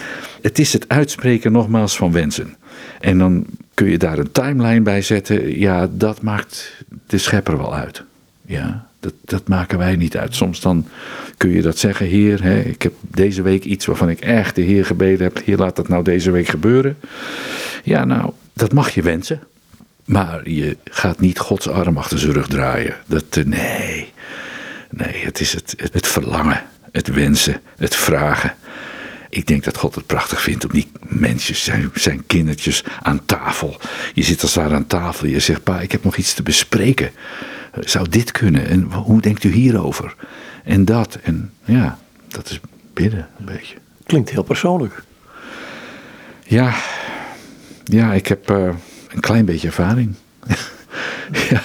[0.43, 2.57] het is het uitspreken nogmaals van wensen.
[3.01, 5.59] En dan kun je daar een timeline bij zetten.
[5.59, 8.03] Ja, dat maakt de schepper wel uit.
[8.47, 10.35] Ja, dat, dat maken wij niet uit.
[10.35, 10.87] Soms dan
[11.37, 14.63] kun je dat zeggen, Heer, hè, ik heb deze week iets waarvan ik echt de
[14.63, 15.45] Heer gebeden heb.
[15.45, 16.97] Heer, laat dat nou deze week gebeuren.
[17.85, 19.41] Ja, nou, dat mag je wensen.
[20.05, 22.97] Maar je gaat niet Gods arm achter zijn rug draaien.
[23.07, 24.13] Dat, eh, nee,
[24.91, 26.63] nee, het is het, het verlangen,
[26.95, 28.55] het wensen, het vragen.
[29.29, 33.77] Ik denk dat God het prachtig vindt om die mensen, zijn, zijn kindertjes aan tafel.
[34.13, 37.11] Je zit als daar aan tafel, je zegt, pa, ik heb nog iets te bespreken.
[37.81, 38.67] Zou dit kunnen?
[38.67, 40.15] En hoe denkt u hierover?
[40.65, 41.19] En dat.
[41.23, 42.61] En ja, dat is
[42.93, 43.77] bidden een beetje.
[44.07, 45.03] Klinkt heel persoonlijk.
[46.47, 46.75] Ja,
[47.85, 48.69] ja ik heb uh,
[49.09, 50.15] een klein beetje ervaring.
[51.51, 51.63] ja,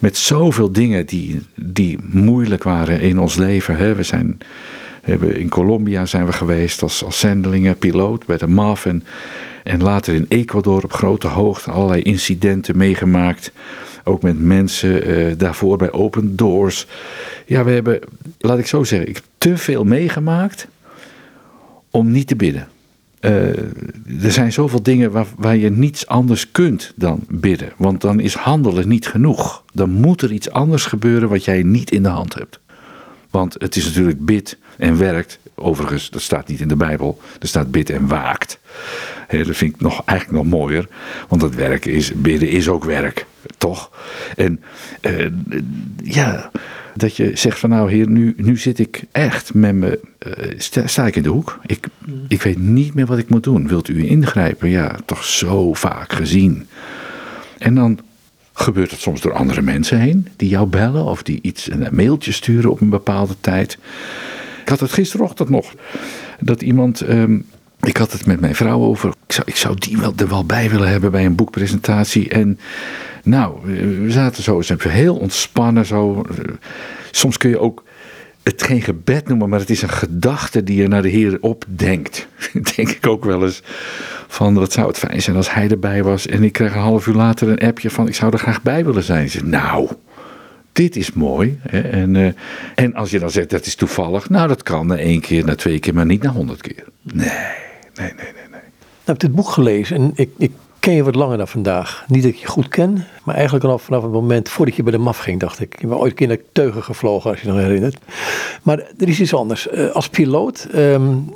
[0.00, 3.76] met zoveel dingen die, die moeilijk waren in ons leven.
[3.76, 3.94] Hè.
[3.94, 4.40] We zijn
[5.00, 8.86] hebben in Colombia zijn we geweest als, als zendelingen, piloot bij de MAF.
[8.86, 9.02] En,
[9.82, 13.52] later in Ecuador op grote hoogte allerlei incidenten meegemaakt.
[14.04, 16.86] Ook met mensen uh, daarvoor bij Open Doors.
[17.46, 18.00] Ja, we hebben,
[18.38, 20.66] laat ik zo zeggen, ik te veel meegemaakt
[21.90, 22.68] om niet te bidden.
[23.20, 23.58] Uh,
[24.24, 27.72] er zijn zoveel dingen waar, waar je niets anders kunt dan bidden.
[27.76, 29.64] Want dan is handelen niet genoeg.
[29.72, 32.60] Dan moet er iets anders gebeuren wat jij niet in de hand hebt.
[33.30, 35.38] Want het is natuurlijk bid en werkt.
[35.54, 37.20] Overigens, dat staat niet in de Bijbel.
[37.40, 38.58] Er staat bid en waakt.
[39.28, 40.88] dat vind ik nog, eigenlijk nog mooier.
[41.28, 43.26] Want het werken is, bidden is ook werk.
[43.60, 43.90] Toch?
[44.36, 44.60] En
[45.02, 45.26] uh,
[46.02, 46.50] ja,
[46.94, 50.86] dat je zegt van nou heer, nu, nu zit ik echt met me, uh, sta,
[50.86, 51.58] sta, ik in de hoek.
[51.66, 52.24] Ik, mm.
[52.28, 53.68] ik weet niet meer wat ik moet doen.
[53.68, 54.68] Wilt u ingrijpen?
[54.68, 56.66] Ja, toch zo vaak gezien.
[57.58, 58.00] En dan
[58.52, 62.32] gebeurt het soms door andere mensen heen die jou bellen of die iets, een mailtje
[62.32, 63.78] sturen op een bepaalde tijd.
[64.62, 65.74] Ik had het gisterochtend nog.
[66.40, 67.00] Dat iemand.
[67.00, 67.38] Ehm,
[67.82, 69.12] ik had het met mijn vrouw over.
[69.44, 72.28] Ik zou, die wel, er wel bij willen hebben bij een boekpresentatie.
[72.28, 72.58] En
[73.22, 73.60] nou,
[74.04, 75.86] we zaten zo even heel ontspannen.
[75.86, 76.24] Zo.
[77.10, 77.84] Soms kun je ook
[78.42, 82.26] het geen gebed noemen, maar het is een gedachte die je naar de Heer opdenkt.
[82.76, 83.62] Denk ik ook wel eens.
[84.28, 86.26] Van wat zou het fijn zijn als hij erbij was.
[86.26, 88.84] En ik kreeg een half uur later een appje van ik zou er graag bij
[88.84, 89.30] willen zijn.
[89.44, 89.88] Nou,
[90.72, 91.58] dit is mooi.
[91.68, 91.80] Hè?
[91.80, 92.32] En, uh,
[92.74, 94.28] en als je dan zegt dat is toevallig.
[94.28, 96.84] Nou, dat kan na één keer, na twee keer, maar niet na honderd keer.
[97.02, 97.68] Nee,
[98.00, 98.48] nee, nee, nee.
[98.50, 98.60] nee.
[99.00, 102.04] Ik heb dit boek gelezen en ik, ik ken je wat langer dan vandaag.
[102.08, 104.92] Niet dat ik je goed ken, maar eigenlijk al vanaf het moment voordat je bij
[104.92, 105.80] de MAF ging, dacht ik.
[105.80, 107.96] Je bent ooit een keer Teugen gevlogen, als je nog herinnert.
[108.62, 109.68] Maar er is iets anders.
[109.72, 111.34] Uh, als piloot, um,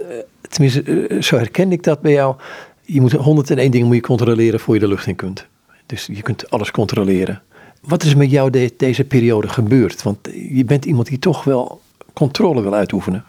[0.48, 2.36] tenminste, uh, zo herken ik dat bij jou.
[2.82, 5.46] Je moet 101 dingen moet je controleren voor je de lucht in kunt.
[5.86, 7.42] Dus je kunt alles controleren.
[7.80, 10.02] Wat is met jou de, deze periode gebeurd?
[10.02, 10.18] Want
[10.50, 11.80] je bent iemand die toch wel
[12.12, 13.24] controle wil uitoefenen.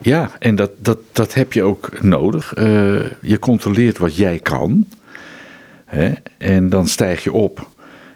[0.00, 2.56] Ja, en dat, dat, dat heb je ook nodig.
[2.58, 4.86] Uh, je controleert wat jij kan.
[5.84, 6.12] Hè?
[6.38, 7.68] En dan stijg je op.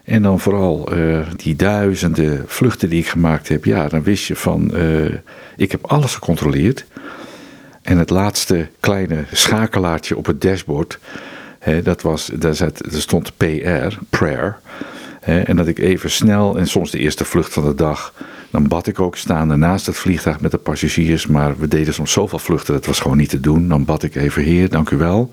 [0.04, 3.64] En dan vooral uh, die duizenden vluchten die ik gemaakt heb.
[3.64, 5.14] Ja, dan wist je van, uh,
[5.56, 6.84] ik heb alles gecontroleerd.
[7.82, 10.98] En het laatste kleine schakelaartje op het dashboard,
[11.58, 14.58] hè, dat was, daar, zat, er stond PR, prayer.
[15.20, 18.14] Hè, en dat ik even snel, en soms de eerste vlucht van de dag,
[18.52, 21.26] dan bad ik ook staande naast het vliegtuig met de passagiers.
[21.26, 23.68] Maar we deden soms zoveel vluchten, dat was gewoon niet te doen.
[23.68, 25.30] Dan bad ik even, Heer, dank u wel.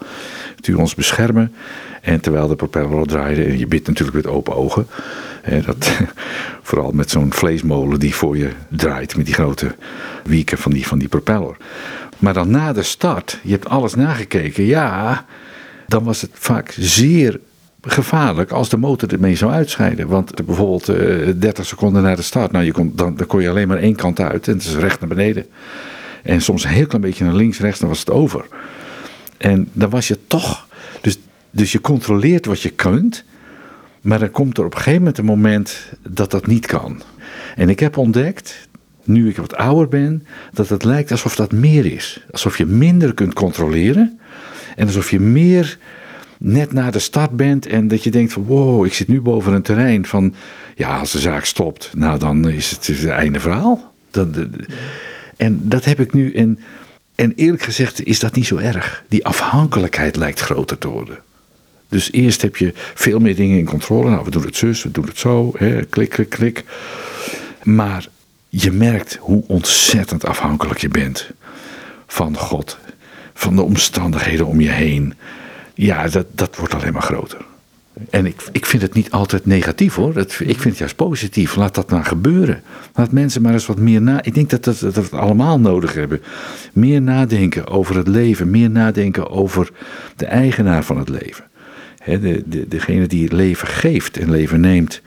[0.55, 1.53] Dat u ons beschermen.
[2.01, 4.87] En terwijl de propeller draaide, en je bidt natuurlijk met open ogen.
[5.65, 5.91] Dat,
[6.61, 9.75] vooral met zo'n vleesmolen die voor je draait, met die grote
[10.23, 11.57] wieken van die, van die propeller.
[12.19, 15.25] Maar dan na de start, je hebt alles nagekeken, ja,
[15.87, 17.39] dan was het vaak zeer
[17.81, 20.07] gevaarlijk als de motor ermee zou uitscheiden.
[20.07, 23.41] Want bijvoorbeeld uh, eh, 30 seconden na de start, nou, je kon, dan, dan kon
[23.41, 25.45] je alleen maar één kant uit en het is recht naar beneden.
[26.23, 28.45] En soms een heel klein beetje naar links, rechts, dan was het over.
[29.37, 30.67] En dan was je toch.
[31.01, 31.17] Dus
[31.51, 33.23] Dus je controleert wat je kunt,
[34.01, 37.01] maar dan komt er op een gegeven moment een moment dat dat niet kan.
[37.55, 38.67] En ik heb ontdekt,
[39.03, 42.25] nu ik wat ouder ben, dat het lijkt alsof dat meer is.
[42.31, 44.19] Alsof je minder kunt controleren
[44.75, 45.77] en alsof je meer
[46.39, 49.53] net na de start bent en dat je denkt van wow, ik zit nu boven
[49.53, 50.33] een terrein van
[50.75, 53.93] ja, als de zaak stopt, nou dan is het, het einde verhaal.
[54.11, 54.27] Dat,
[55.37, 56.59] en dat heb ik nu en,
[57.15, 59.03] en eerlijk gezegd is dat niet zo erg.
[59.07, 61.19] Die afhankelijkheid lijkt groter te worden.
[61.89, 64.09] Dus eerst heb je veel meer dingen in controle.
[64.09, 66.63] Nou, we doen het zus, we doen het zo, hè, klik, klik, klik.
[67.63, 68.07] Maar
[68.49, 71.29] je merkt hoe ontzettend afhankelijk je bent
[72.07, 72.77] van God,
[73.33, 75.13] van de omstandigheden om je heen.
[75.81, 77.37] Ja, dat, dat wordt alleen maar groter.
[78.09, 80.17] En ik, ik vind het niet altijd negatief hoor.
[80.17, 81.55] ik vind het juist positief.
[81.55, 82.61] Laat dat maar gebeuren.
[82.93, 84.23] Laat mensen maar eens wat meer na.
[84.23, 86.21] Ik denk dat, dat, dat we het allemaal nodig hebben.
[86.73, 88.49] Meer nadenken over het leven.
[88.49, 89.71] Meer nadenken over
[90.15, 91.43] de eigenaar van het leven.
[92.05, 95.01] de, de, degene die het leven geeft en leven neemt.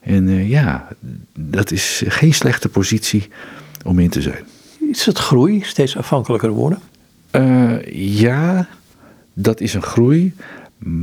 [0.00, 0.88] En uh, ja,
[1.38, 3.28] dat is geen slechte positie
[3.84, 4.44] om in te zijn.
[4.90, 6.78] Is het groei, steeds afhankelijker worden?
[7.32, 7.82] Uh,
[8.18, 8.68] ja,
[9.34, 10.34] dat is een groei.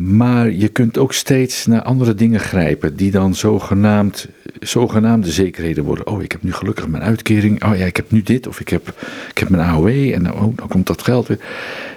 [0.04, 4.28] Maar je kunt ook steeds naar andere dingen grijpen die dan zogenaamd,
[4.60, 6.08] zogenaamde zekerheden worden.
[6.08, 7.64] Oh, ik heb nu gelukkig mijn uitkering.
[7.64, 8.48] Oh ja, ik heb nu dit.
[8.48, 8.88] Of ik heb,
[9.30, 11.40] ik heb mijn AOW en oh, dan komt dat geld weer.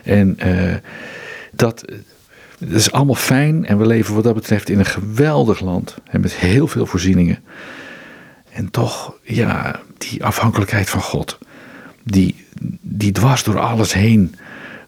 [0.02, 0.74] En uh,
[1.52, 1.84] dat,
[2.58, 3.66] dat is allemaal fijn.
[3.66, 5.96] En we leven wat dat betreft in een geweldig land.
[6.10, 7.38] En met heel veel voorzieningen.
[8.52, 11.38] En toch, ja, die afhankelijkheid van God.
[12.04, 12.46] Die,
[12.80, 14.34] die dwars door alles heen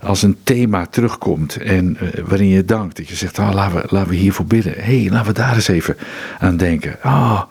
[0.04, 2.96] als een thema terugkomt en uh, waarin je dankt.
[2.96, 4.72] Dat je zegt, oh, laten, we, laten we hiervoor bidden.
[4.72, 5.96] Hé, hey, laten we daar eens even
[6.38, 6.96] aan denken.
[7.04, 7.42] Oh,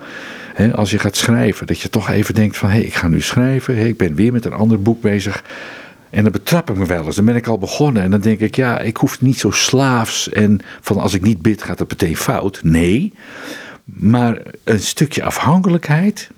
[0.54, 2.70] hè, als je gaat schrijven, dat je toch even denkt van...
[2.70, 5.44] hé, hey, ik ga nu schrijven, hey, ik ben weer met een ander boek bezig...
[6.10, 7.16] En dan betrap ik me wel eens.
[7.16, 8.04] Dan ben ik al begonnen.
[8.04, 10.30] En dan denk ik, ja, ik hoef niet zo slaafs.
[10.30, 12.60] En van als ik niet bid, gaat het meteen fout.
[12.63, 13.13] Nee.
[13.84, 16.30] Maar een stukje afhankelijkheid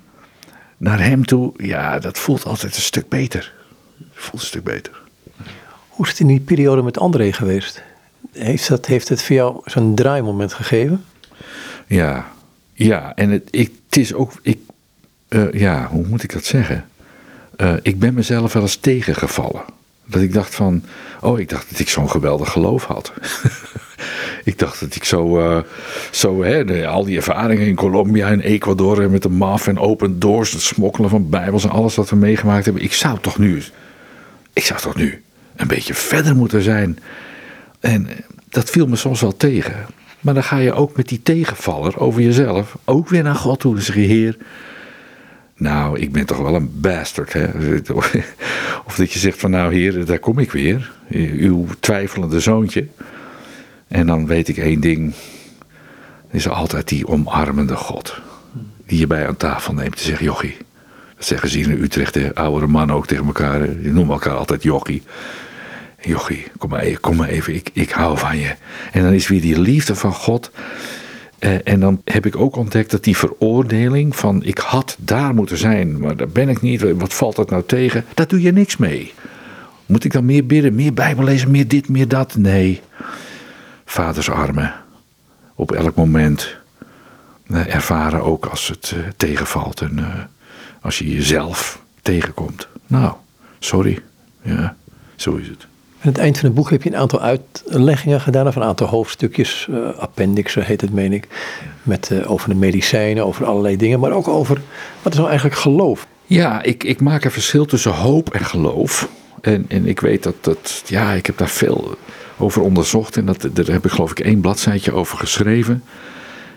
[0.76, 3.54] naar hem toe, ja, dat voelt altijd een stuk beter.
[4.12, 5.05] Voelt een stuk beter.
[5.96, 7.82] Hoe is het in die periode met André geweest?
[8.32, 11.04] Heeft, dat, heeft het voor jou zo'n draaimoment gegeven?
[11.86, 12.26] Ja,
[12.72, 13.12] ja.
[13.14, 14.58] En het, ik, het is ook, ik,
[15.28, 16.84] uh, ja, hoe moet ik dat zeggen?
[17.56, 19.62] Uh, ik ben mezelf wel eens tegengevallen.
[20.04, 20.82] Dat ik dacht van,
[21.20, 23.12] oh, ik dacht dat ik zo'n geweldig geloof had.
[24.44, 25.62] ik dacht dat ik zo, uh,
[26.10, 30.52] zo hè, al die ervaringen in Colombia en Ecuador met de MAF en open doors,
[30.52, 32.82] het smokkelen van bijbels en alles wat we meegemaakt hebben.
[32.82, 33.62] Ik zou toch nu,
[34.52, 35.24] ik zou toch nu
[35.56, 36.98] een beetje verder moeten zijn.
[37.80, 38.08] En
[38.48, 39.86] dat viel me soms wel tegen.
[40.20, 43.76] Maar dan ga je ook met die tegenvaller over jezelf ook weer naar God toe
[43.76, 44.36] en zeg je, Heer,
[45.56, 47.32] nou, ik ben toch wel een bastard.
[47.32, 47.46] Hè?
[48.86, 52.86] Of dat je zegt van, nou Heer, daar kom ik weer, uw twijfelende zoontje.
[53.88, 55.14] En dan weet ik één ding,
[56.30, 58.20] is altijd die omarmende God.
[58.86, 60.56] Die je bij aan tafel neemt te zeggen, jochie.
[61.16, 63.80] Dat zeggen ze hier in Utrecht, de oudere mannen ook tegen elkaar.
[63.80, 65.02] Die noemen elkaar altijd jochie.
[66.06, 68.54] Jochie, kom maar even, kom maar even ik, ik hou van je.
[68.92, 70.50] En dan is weer die liefde van God.
[71.38, 75.58] Eh, en dan heb ik ook ontdekt dat die veroordeling van ik had daar moeten
[75.58, 78.04] zijn, maar daar ben ik niet, wat valt dat nou tegen?
[78.14, 79.12] Daar doe je niks mee.
[79.86, 82.36] Moet ik dan meer bidden, meer Bijbel lezen, meer dit, meer dat?
[82.36, 82.80] Nee.
[83.84, 84.74] Vaders armen.
[85.54, 86.56] Op elk moment
[87.46, 90.04] uh, ervaren ook als het uh, tegenvalt en
[90.80, 92.68] als je jezelf tegenkomt.
[92.86, 93.12] Nou,
[93.58, 94.02] sorry.
[94.42, 94.76] Ja,
[95.16, 95.66] zo is het.
[96.00, 98.86] Aan het eind van het boek heb je een aantal uitleggingen gedaan, of een aantal
[98.86, 101.28] hoofdstukjes, uh, appendixen heet het, meen ik.
[101.82, 104.60] Met, uh, over de medicijnen, over allerlei dingen, maar ook over
[105.02, 106.06] wat is nou eigenlijk geloof?
[106.24, 109.08] Ja, ik, ik maak een verschil tussen hoop en geloof.
[109.40, 111.96] En, en ik weet dat, dat, ja, ik heb daar veel
[112.38, 115.84] over onderzocht en dat, daar heb ik geloof ik één bladzijtje over geschreven.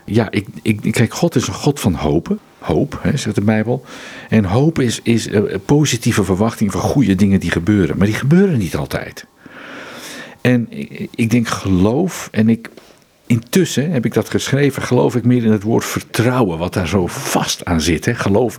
[0.06, 2.40] Ja, ik, ik, kijk, God is een God van hopen.
[2.60, 3.86] Hoop, hè, zegt de Bijbel.
[4.30, 7.98] En hoop is, is een positieve verwachting van goede dingen die gebeuren.
[7.98, 9.26] Maar die gebeuren niet altijd.
[10.42, 10.68] En
[11.16, 12.70] ik denk geloof, en ik,
[13.26, 17.08] intussen heb ik dat geschreven, geloof ik meer in het woord vertrouwen, wat daar zo
[17.08, 18.06] vast aan zit.
[18.06, 18.16] Hè?
[18.16, 18.58] Geloof,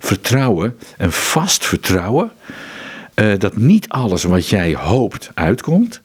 [0.00, 2.30] vertrouwen, een vast vertrouwen,
[3.14, 6.00] uh, dat niet alles wat jij hoopt uitkomt.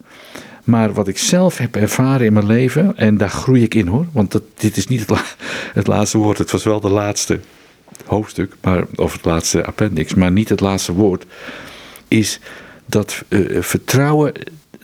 [0.68, 4.06] Maar wat ik zelf heb ervaren in mijn leven, en daar groei ik in hoor,
[4.12, 5.06] want dat, dit is niet
[5.74, 7.40] het, laatste woord, het was wel de laatste
[8.06, 11.26] hoofdstuk, maar, of het laatste appendix, maar niet het laatste woord,
[12.08, 12.40] is
[12.86, 14.34] dat uh, vertrouwen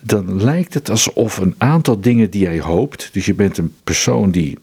[0.04, 3.10] dan lijkt het alsof een aantal dingen die jij hoopt.
[3.14, 4.58] Dus je bent een persoon die,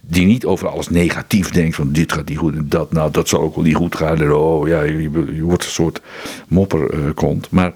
[0.00, 1.74] die niet over alles negatief denkt.
[1.74, 4.20] Van dit gaat niet goed en dat, nou dat zal ook wel niet goed gaan.
[4.20, 6.00] En oh ja, je, wordt een soort
[6.48, 7.50] mopperkont.
[7.50, 7.72] Maar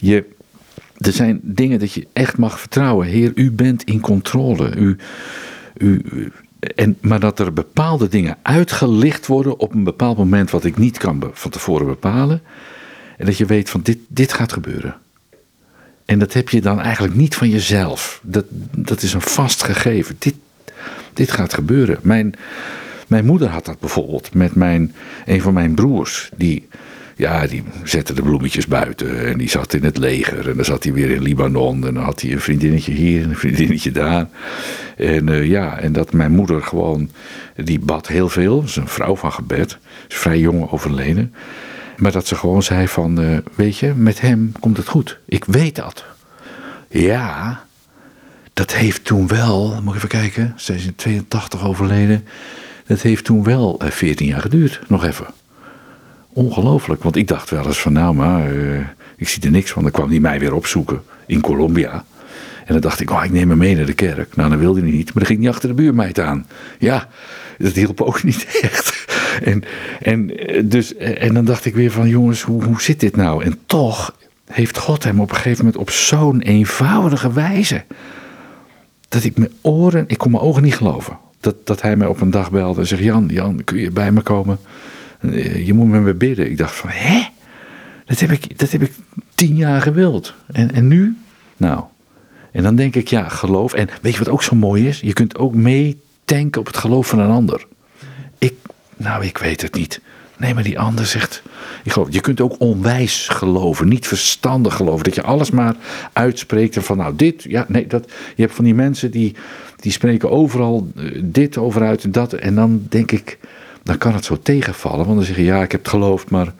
[0.00, 0.24] je,
[0.98, 3.06] er zijn dingen dat je echt mag vertrouwen.
[3.06, 4.76] Heer, u bent in controle.
[4.76, 4.96] U,
[5.76, 6.02] u,
[6.74, 10.98] en, maar dat er bepaalde dingen uitgelicht worden op een bepaald moment wat ik niet
[10.98, 12.42] kan van tevoren bepalen.
[13.16, 14.96] En dat je weet van dit, dit gaat gebeuren.
[16.04, 18.20] En dat heb je dan eigenlijk niet van jezelf.
[18.22, 18.44] Dat,
[18.76, 20.16] dat is een vast gegeven.
[20.18, 20.34] Dit,
[21.12, 21.98] dit gaat gebeuren.
[22.02, 22.34] Mijn,
[23.06, 24.94] mijn moeder had dat bijvoorbeeld met mijn,
[25.26, 26.30] een van mijn broers.
[26.36, 26.68] Die,
[27.18, 30.48] ja, die zette de bloemetjes buiten en die zat in het leger.
[30.48, 33.28] En dan zat hij weer in Libanon en dan had hij een vriendinnetje hier en
[33.28, 34.26] een vriendinnetje daar.
[34.96, 37.10] En uh, ja, en dat mijn moeder gewoon,
[37.56, 38.60] die bad heel veel.
[38.60, 41.34] Ze is een vrouw van gebed, is vrij jong overleden.
[41.96, 45.18] Maar dat ze gewoon zei van, uh, weet je, met hem komt het goed.
[45.24, 46.04] Ik weet dat.
[46.88, 47.64] Ja,
[48.52, 52.24] dat heeft toen wel, moet ik even kijken, ze is in 82 overleden.
[52.86, 55.26] Dat heeft toen wel 14 jaar geduurd, nog even.
[56.32, 58.80] Ongelooflijk, want ik dacht wel eens van nou maar, uh,
[59.16, 59.82] ik zie er niks van.
[59.82, 62.04] Dan kwam hij mij weer opzoeken in Colombia.
[62.64, 64.36] En dan dacht ik, oh, ik neem hem mee naar de kerk.
[64.36, 66.46] Nou, dan wilde hij niet, maar dan ging hij achter de buurmeid aan.
[66.78, 67.08] Ja,
[67.58, 69.06] dat hielp ook niet echt.
[69.42, 69.62] En,
[70.00, 70.26] en,
[70.64, 73.44] dus, en dan dacht ik weer van, jongens, hoe, hoe zit dit nou?
[73.44, 77.84] En toch heeft God hem op een gegeven moment op zo'n eenvoudige wijze...
[79.08, 81.18] dat ik mijn oren, ik kon mijn ogen niet geloven.
[81.40, 84.12] Dat, dat hij mij op een dag belde en zegt, Jan, Jan, kun je bij
[84.12, 84.58] me komen?
[85.20, 86.50] Eh, je moet met me bidden.
[86.50, 87.26] Ik dacht van, hè?
[88.04, 88.92] Dat heb ik, dat heb ik
[89.34, 90.34] tien jaar gewild.
[90.52, 91.16] En, en nu?
[91.56, 91.84] Nou.
[92.52, 93.72] En dan denk ik, ja, geloof.
[93.74, 95.00] En weet je wat ook zo mooi is?
[95.00, 97.66] Je kunt ook meetanken op het geloof van een ander.
[98.38, 98.54] Ik,
[98.96, 100.00] nou, ik weet het niet.
[100.38, 101.42] Nee, maar die ander zegt.
[101.84, 105.04] Ik geloof, je kunt ook onwijs geloven, niet verstandig geloven.
[105.04, 105.74] Dat je alles maar
[106.12, 108.10] uitspreekt en van nou dit, ja, nee, dat.
[108.34, 109.34] Je hebt van die mensen die,
[109.76, 112.32] die spreken overal eh, dit over uit en dat.
[112.32, 113.38] En dan denk ik,
[113.88, 115.04] dan kan het zo tegenvallen.
[115.04, 116.52] Want dan zeg je, ja, ik heb het geloofd, maar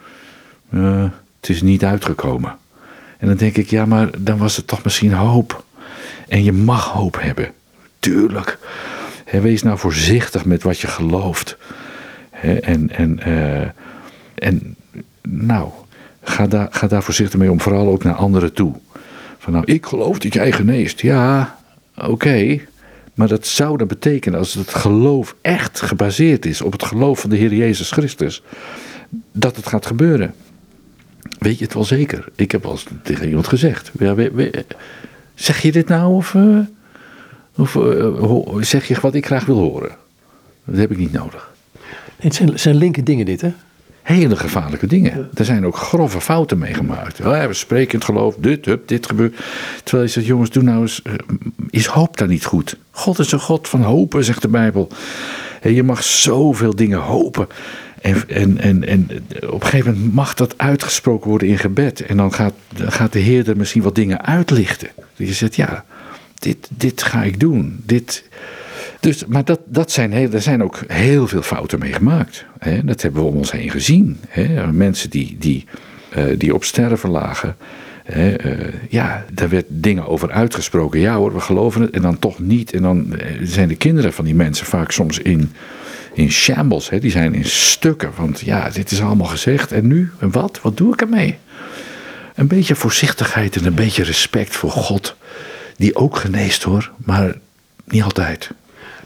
[0.70, 1.04] uh,
[1.40, 2.56] het is niet uitgekomen.
[3.18, 5.64] En dan denk ik, ja, maar dan was het toch misschien hoop.
[6.28, 7.52] En je mag hoop hebben.
[7.98, 8.58] Tuurlijk.
[9.30, 11.56] wees nou voorzichtig met wat je gelooft.
[12.60, 13.66] en, en, uh,
[14.34, 14.76] en
[15.22, 15.68] nou,
[16.22, 18.74] ga daar, ga daar voorzichtig mee om, vooral ook naar anderen toe.
[19.38, 21.00] Van nou, ik geloof dat jij geneest.
[21.00, 21.58] Ja,
[21.96, 22.60] oké.
[23.18, 27.30] Maar dat zou dan betekenen, als het geloof echt gebaseerd is op het geloof van
[27.30, 28.42] de Heer Jezus Christus,
[29.32, 30.34] dat het gaat gebeuren.
[31.38, 32.24] Weet je het wel zeker?
[32.34, 33.90] Ik heb al tegen iemand gezegd.
[33.98, 34.14] Ja,
[35.34, 36.58] zeg je dit nou of, uh,
[37.56, 39.90] of uh, zeg je wat ik graag wil horen?
[40.64, 41.54] Dat heb ik niet nodig.
[42.16, 43.52] Het zijn, zijn linker dingen dit hè?
[44.08, 45.28] Hele gevaarlijke dingen.
[45.34, 47.18] Er zijn ook grove fouten meegemaakt.
[47.18, 49.36] we spreken het geloof, dit, hup, dit gebeurt.
[49.84, 51.12] Terwijl je zegt, jongens, doe nou eens, eh,
[51.70, 52.76] is hoop dan niet goed?
[52.90, 54.88] God is een God van hopen, zegt de Bijbel.
[55.60, 57.46] En je mag zoveel dingen hopen.
[58.00, 59.08] En, en, en, en
[59.46, 62.00] op een gegeven moment mag dat uitgesproken worden in gebed.
[62.00, 64.88] En dan gaat, gaat de Heer er misschien wat dingen uitlichten.
[65.16, 65.84] Dat je zegt, ja,
[66.34, 67.82] dit, dit ga ik doen.
[67.84, 68.24] Dit,
[69.08, 72.44] dus, maar dat, dat zijn heel, er zijn ook heel veel fouten mee gemaakt.
[72.58, 72.84] Hè?
[72.84, 74.18] Dat hebben we om ons heen gezien.
[74.28, 74.72] Hè?
[74.72, 75.64] Mensen die, die,
[76.16, 77.56] uh, die op sterven lagen.
[78.04, 78.46] Hè?
[78.46, 81.00] Uh, ja, daar werd dingen over uitgesproken.
[81.00, 81.90] Ja hoor, we geloven het.
[81.90, 82.72] En dan toch niet.
[82.72, 85.52] En dan uh, zijn de kinderen van die mensen vaak soms in,
[86.12, 86.90] in shambles.
[86.90, 86.98] Hè?
[86.98, 88.10] Die zijn in stukken.
[88.16, 89.72] Want ja, dit is allemaal gezegd.
[89.72, 90.10] En nu?
[90.18, 90.58] En wat?
[90.62, 91.36] Wat doe ik ermee?
[92.34, 95.16] Een beetje voorzichtigheid en een beetje respect voor God.
[95.76, 96.90] Die ook geneest hoor.
[96.96, 97.34] Maar
[97.84, 98.50] niet altijd.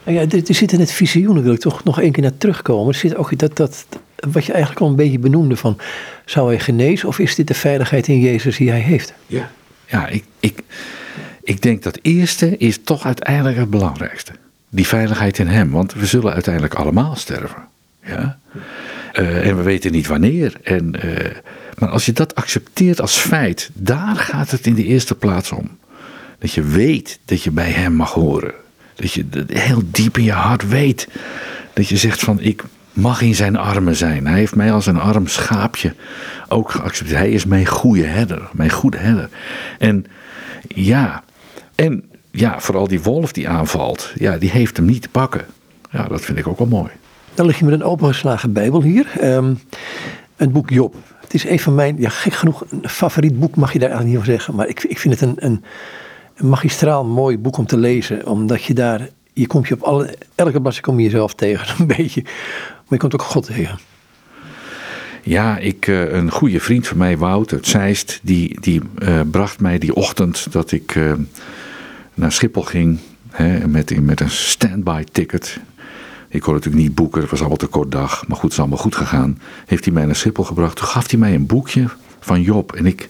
[0.05, 2.93] Nou ja, er, zit in het visioen, wil ik toch nog één keer naar terugkomen.
[2.93, 3.87] Er zit ook dat, dat,
[4.33, 5.79] wat je eigenlijk al een beetje benoemde van,
[6.25, 9.13] zou hij genezen of is dit de veiligheid in Jezus die hij heeft?
[9.27, 9.51] Ja,
[9.87, 10.63] ja ik, ik,
[11.43, 14.33] ik denk dat eerste is toch uiteindelijk het belangrijkste.
[14.69, 17.63] Die veiligheid in hem, want we zullen uiteindelijk allemaal sterven.
[18.07, 18.39] Ja?
[19.15, 20.57] Uh, en we weten niet wanneer.
[20.63, 21.31] En, uh,
[21.79, 25.79] maar als je dat accepteert als feit, daar gaat het in de eerste plaats om.
[26.39, 28.55] Dat je weet dat je bij hem mag horen.
[29.03, 31.09] Dat je heel diep in je hart weet.
[31.73, 34.27] Dat je zegt van ik mag in zijn armen zijn.
[34.27, 35.95] Hij heeft mij als een arm schaapje
[36.49, 37.19] ook geaccepteerd.
[37.19, 38.49] Hij is mijn goede herder.
[38.53, 39.29] Mijn goede herder.
[39.79, 40.07] En
[40.69, 41.23] ja,
[41.75, 44.13] en ja, vooral die wolf die aanvalt.
[44.15, 45.45] Ja, die heeft hem niet te pakken.
[45.91, 46.91] Ja, dat vind ik ook wel mooi.
[47.35, 49.07] Dan lig je met een opengeslagen Bijbel hier.
[49.23, 49.59] Um,
[50.37, 50.95] het boek Job.
[51.21, 54.29] Het is een van mijn, ja, gek genoeg, favoriet boek mag je daar eigenlijk niet
[54.29, 54.55] over zeggen.
[54.55, 55.65] Maar ik, ik vind het een, een
[56.43, 58.27] magistraal mooi boek om te lezen.
[58.27, 61.87] Omdat je daar, je komt je op alle, elke bladzijde kom je jezelf tegen een
[61.87, 62.23] beetje.
[62.23, 63.79] Maar je komt ook God tegen.
[65.23, 69.61] Ja, ik, eh, een goede vriend van mij, Wout uit Zeist, die, die uh, bracht
[69.61, 71.13] mij die ochtend dat ik uh,
[72.15, 72.99] naar Schiphol ging
[73.31, 75.61] hè, met, met een standby ticket.
[76.29, 78.27] Ik kon natuurlijk niet boeken, het was allemaal te kort dag.
[78.27, 79.39] Maar goed, het is allemaal goed gegaan.
[79.67, 80.77] Heeft hij mij naar Schiphol gebracht.
[80.77, 81.85] Toen gaf hij mij een boekje
[82.21, 82.73] van Job.
[82.73, 83.09] En ik,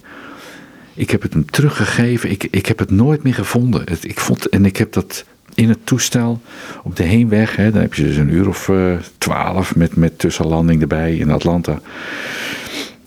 [0.94, 2.30] Ik heb het hem teruggegeven.
[2.30, 3.82] Ik, ik heb het nooit meer gevonden.
[3.84, 5.24] Het, ik vond, en ik heb dat
[5.54, 6.40] in het toestel
[6.82, 7.56] op de heenweg.
[7.56, 11.30] Hè, dan heb je dus een uur of uh, twaalf met, met tussenlanding erbij in
[11.30, 11.80] Atlanta.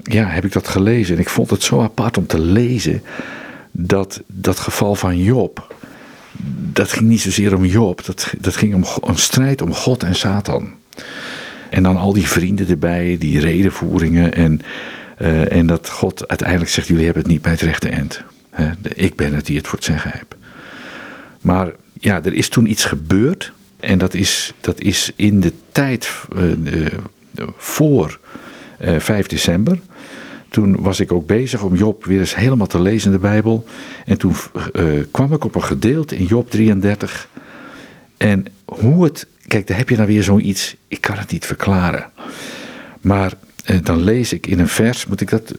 [0.03, 1.15] Ja, heb ik dat gelezen.
[1.15, 3.01] En ik vond het zo apart om te lezen
[3.71, 5.75] dat dat geval van Job.
[6.73, 8.05] Dat ging niet zozeer om Job.
[8.05, 10.69] Dat, dat ging om een strijd om God en Satan.
[11.69, 14.33] En dan al die vrienden erbij, die redenvoeringen.
[14.33, 14.61] En,
[15.21, 18.23] uh, en dat God uiteindelijk zegt: Jullie hebben het niet bij het rechte eind.
[18.93, 20.35] Ik ben het die het voor het zeggen heb.
[21.41, 23.51] Maar ja, er is toen iets gebeurd.
[23.79, 26.85] En dat is, dat is in de tijd uh,
[27.57, 28.19] voor
[28.81, 29.79] uh, 5 december.
[30.49, 33.65] Toen was ik ook bezig om Job weer eens helemaal te lezen in de Bijbel.
[34.05, 34.35] En toen
[35.11, 37.27] kwam ik op een gedeelte in Job 33.
[38.17, 39.27] En hoe het.
[39.47, 40.75] Kijk, daar heb je dan weer zoiets.
[40.87, 42.09] Ik kan het niet verklaren.
[43.01, 43.33] Maar
[43.83, 45.53] dan lees ik in een vers, moet ik dat,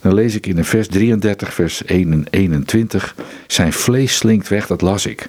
[0.00, 3.14] dan lees ik in een vers 33, vers 1 en 21,
[3.46, 5.28] zijn vlees slinkt weg, dat las ik.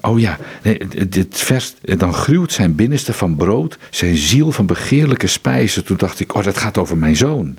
[0.00, 0.38] oh ja,
[1.08, 5.84] dit vers, dan gruwt zijn binnenste van brood, zijn ziel van begeerlijke spijzen.
[5.84, 7.56] Toen dacht ik, oh dat gaat over mijn zoon.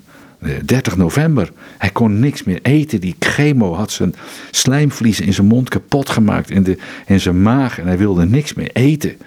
[0.66, 1.52] 30 november.
[1.78, 3.02] Hij kon niks meer eten.
[3.02, 4.16] Die chemo had zijn
[4.52, 6.52] slijmvliezen in zijn mond kapot gemaakt.
[6.52, 7.80] En, de, en zijn maag.
[7.80, 9.18] En hij wilde niks meer eten.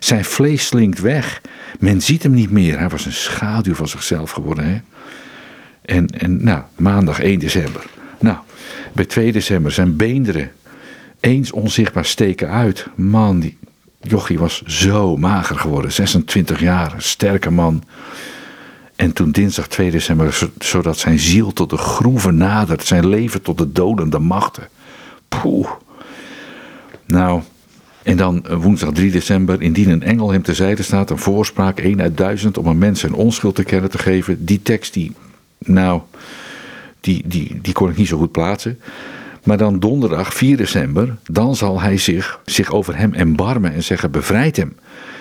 [0.00, 1.40] Zijn vlees slinkt weg.
[1.78, 2.78] Men ziet hem niet meer.
[2.78, 4.64] Hij was een schaduw van zichzelf geworden.
[4.64, 4.80] Hè?
[5.82, 7.86] En, en nou, maandag 1 december.
[8.18, 8.36] Nou,
[8.92, 10.50] bij 2 december zijn beenderen
[11.20, 12.86] eens onzichtbaar steken uit.
[12.94, 13.58] Man, die
[14.00, 15.92] jochie was zo mager geworden.
[15.92, 17.84] 26 jaar, sterke man.
[18.96, 23.58] En toen dinsdag 2 december, zodat zijn ziel tot de groeven nadert, zijn leven tot
[23.58, 24.68] de dodende machten.
[25.28, 25.70] Poeh.
[27.06, 27.42] Nou,
[28.02, 32.00] en dan eh, woensdag 3 december, indien een engel hem terzijde staat, een voorspraak, 1
[32.00, 34.44] uit duizend, om een mens zijn onschuld te kennen te geven.
[34.44, 35.12] Die tekst, die,
[35.58, 36.00] nou,
[37.00, 38.80] die, die, die kon ik niet zo goed plaatsen.
[39.44, 44.10] Maar dan donderdag 4 december, dan zal hij zich, zich over hem embarmen en zeggen:
[44.10, 44.76] bevrijd hem.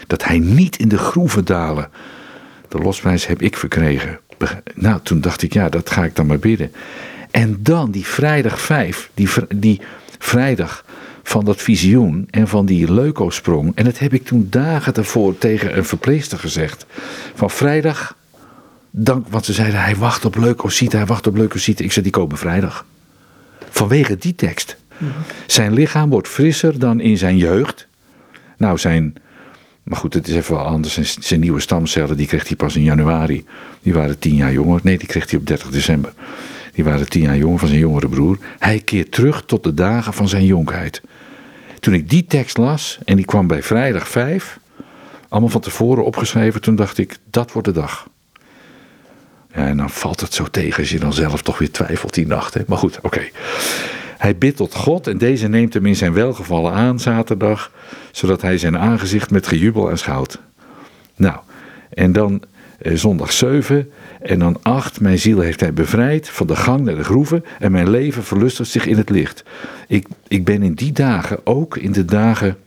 [0.07, 1.89] Dat hij niet in de groeven dalen.
[2.67, 4.19] De losprijs heb ik verkregen.
[4.75, 6.71] Nou, toen dacht ik, ja, dat ga ik dan maar bidden.
[7.31, 9.81] En dan die vrijdag 5, die, die
[10.17, 10.85] vrijdag
[11.29, 13.71] van dat visioen en van die leukosprong.
[13.75, 16.85] En dat heb ik toen dagen daarvoor tegen een verpleegster gezegd.
[17.35, 18.15] Van vrijdag,
[18.91, 21.85] dank, want ze zeiden hij wacht op leukocyten, hij wacht op leukocyten.
[21.85, 22.85] Ik zei die komen vrijdag.
[23.69, 24.77] Vanwege die tekst.
[25.45, 27.87] Zijn lichaam wordt frisser dan in zijn jeugd.
[28.57, 29.15] Nou, zijn,
[29.83, 30.93] maar goed, het is even wel anders.
[30.93, 33.45] Zijn, zijn nieuwe stamcellen, die kreeg hij pas in januari.
[33.81, 34.79] Die waren tien jaar jonger.
[34.83, 36.13] Nee, die kreeg hij op 30 december.
[36.73, 38.37] Die waren tien jaar jonger van zijn jongere broer.
[38.59, 41.01] Hij keert terug tot de dagen van zijn jonkheid.
[41.79, 44.59] Toen ik die tekst las en die kwam bij vrijdag 5,
[45.29, 48.07] allemaal van tevoren opgeschreven, toen dacht ik, dat wordt de dag.
[49.53, 52.27] Ja, en dan valt het zo tegen als je dan zelf toch weer twijfelt die
[52.27, 52.53] nacht.
[52.53, 52.61] Hè?
[52.67, 53.29] Maar goed, oké.
[54.17, 57.71] Hij bidt tot God en deze neemt hem in zijn welgevallen aan zaterdag,
[58.11, 60.39] zodat hij zijn aangezicht met gejubel aanschouwt.
[61.15, 61.37] Nou,
[61.89, 62.43] en dan
[62.79, 64.99] eh, zondag 7 en dan 8.
[64.99, 68.69] Mijn ziel heeft hij bevrijd van de gang naar de groeven en mijn leven verlustigt
[68.69, 69.43] zich in het licht.
[69.87, 72.57] Ik, ik ben in die dagen, ook in de dagen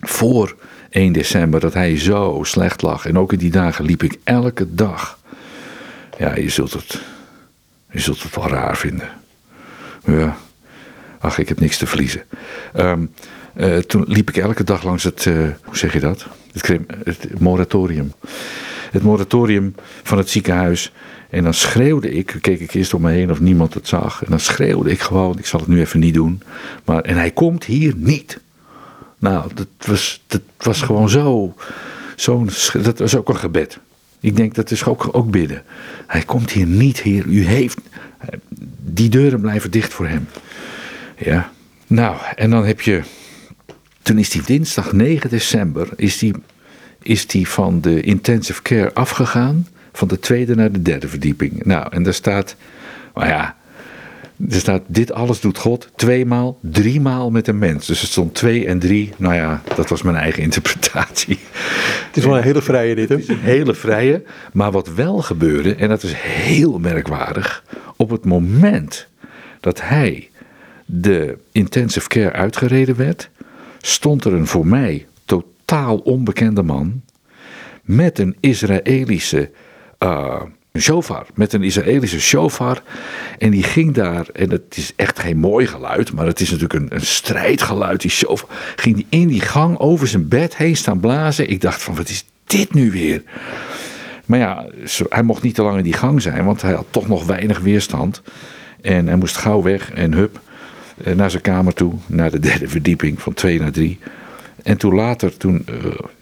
[0.00, 0.56] voor
[0.90, 3.06] 1 december, dat hij zo slecht lag.
[3.06, 5.18] En ook in die dagen liep ik elke dag.
[6.18, 7.02] Ja, je zult het,
[7.90, 9.08] je zult het wel raar vinden.
[10.04, 10.36] Ja,
[11.18, 12.22] ach, ik heb niks te verliezen.
[12.76, 13.10] Um,
[13.56, 16.26] uh, toen liep ik elke dag langs het, uh, hoe zeg je dat?
[16.52, 16.66] Het,
[17.04, 18.12] het moratorium
[18.94, 20.92] het moratorium van het ziekenhuis.
[21.30, 24.24] En dan schreeuwde ik, keek ik eerst om me heen of niemand het zag.
[24.24, 26.42] En dan schreeuwde ik gewoon, ik zal het nu even niet doen.
[26.84, 28.40] Maar, en hij komt hier niet.
[29.18, 31.54] Nou, dat was, dat was gewoon zo,
[32.16, 32.46] zo.
[32.82, 33.78] Dat was ook een gebed.
[34.20, 35.62] Ik denk dat is ook, ook bidden.
[36.06, 37.24] Hij komt hier niet, Heer.
[37.26, 37.78] U heeft.
[38.78, 40.28] Die deuren blijven dicht voor hem.
[41.18, 41.52] Ja.
[41.86, 43.02] Nou, en dan heb je.
[44.02, 45.88] Toen is die dinsdag 9 december.
[45.96, 46.34] Is die
[47.04, 49.66] is die van de intensive care afgegaan.
[49.92, 51.64] Van de tweede naar de derde verdieping.
[51.64, 52.56] Nou, en daar staat,
[53.14, 53.56] nou ja,
[54.50, 57.86] er staat, dit alles doet God tweemaal, driemaal met een mens.
[57.86, 59.12] Dus het stond twee en drie.
[59.16, 61.38] Nou ja, dat was mijn eigen interpretatie.
[62.06, 63.14] Het is wel een hele vrije dit, hè?
[63.14, 64.22] Een hele vrije.
[64.52, 67.64] Maar wat wel gebeurde, en dat is heel merkwaardig.
[67.96, 69.06] Op het moment
[69.60, 70.28] dat hij
[70.86, 73.30] de intensive care uitgereden werd,
[73.80, 75.06] stond er een voor mij
[75.64, 77.02] totaal onbekende man
[77.82, 79.50] met een Israëlische
[79.98, 80.42] uh,
[80.78, 81.26] shofar.
[81.34, 82.82] Met een Israëlische shofar.
[83.38, 86.80] En die ging daar, en het is echt geen mooi geluid, maar het is natuurlijk
[86.80, 88.48] een, een strijdgeluid, die shofar.
[88.76, 91.50] Ging die in die gang over zijn bed heen staan blazen.
[91.50, 93.22] Ik dacht van, wat is dit nu weer?
[94.26, 94.66] Maar ja,
[95.08, 97.58] hij mocht niet te lang in die gang zijn, want hij had toch nog weinig
[97.58, 98.22] weerstand.
[98.80, 100.40] En hij moest gauw weg en hup,
[101.04, 103.98] eh, naar zijn kamer toe, naar de derde verdieping, van twee naar drie.
[104.64, 105.74] En toen later, toen eh,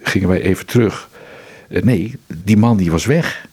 [0.03, 1.09] gingen wij even terug.
[1.69, 2.15] Eh, nee,
[2.45, 3.47] die man die was weg.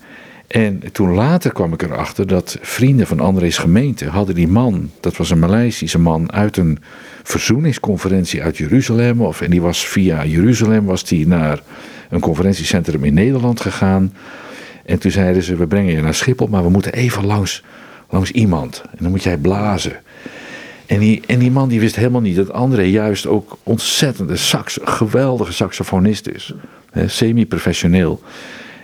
[0.47, 5.17] En toen later kwam ik erachter dat vrienden van André's gemeente hadden die man, dat
[5.17, 6.79] was een Maleisische man, uit een
[7.23, 9.21] verzoeningsconferentie uit Jeruzalem.
[9.21, 11.61] Of, en die was via Jeruzalem was die naar
[12.09, 14.13] een conferentiecentrum in Nederland gegaan.
[14.85, 17.63] En toen zeiden ze, we brengen je naar Schiphol, maar we moeten even langs,
[18.09, 18.81] langs iemand.
[18.91, 19.99] En dan moet jij blazen.
[20.89, 24.79] En die, en die man die wist helemaal niet dat André juist ook ontzettende sax,
[24.83, 26.53] geweldige saxofonist is.
[27.05, 28.21] Semi-professioneel.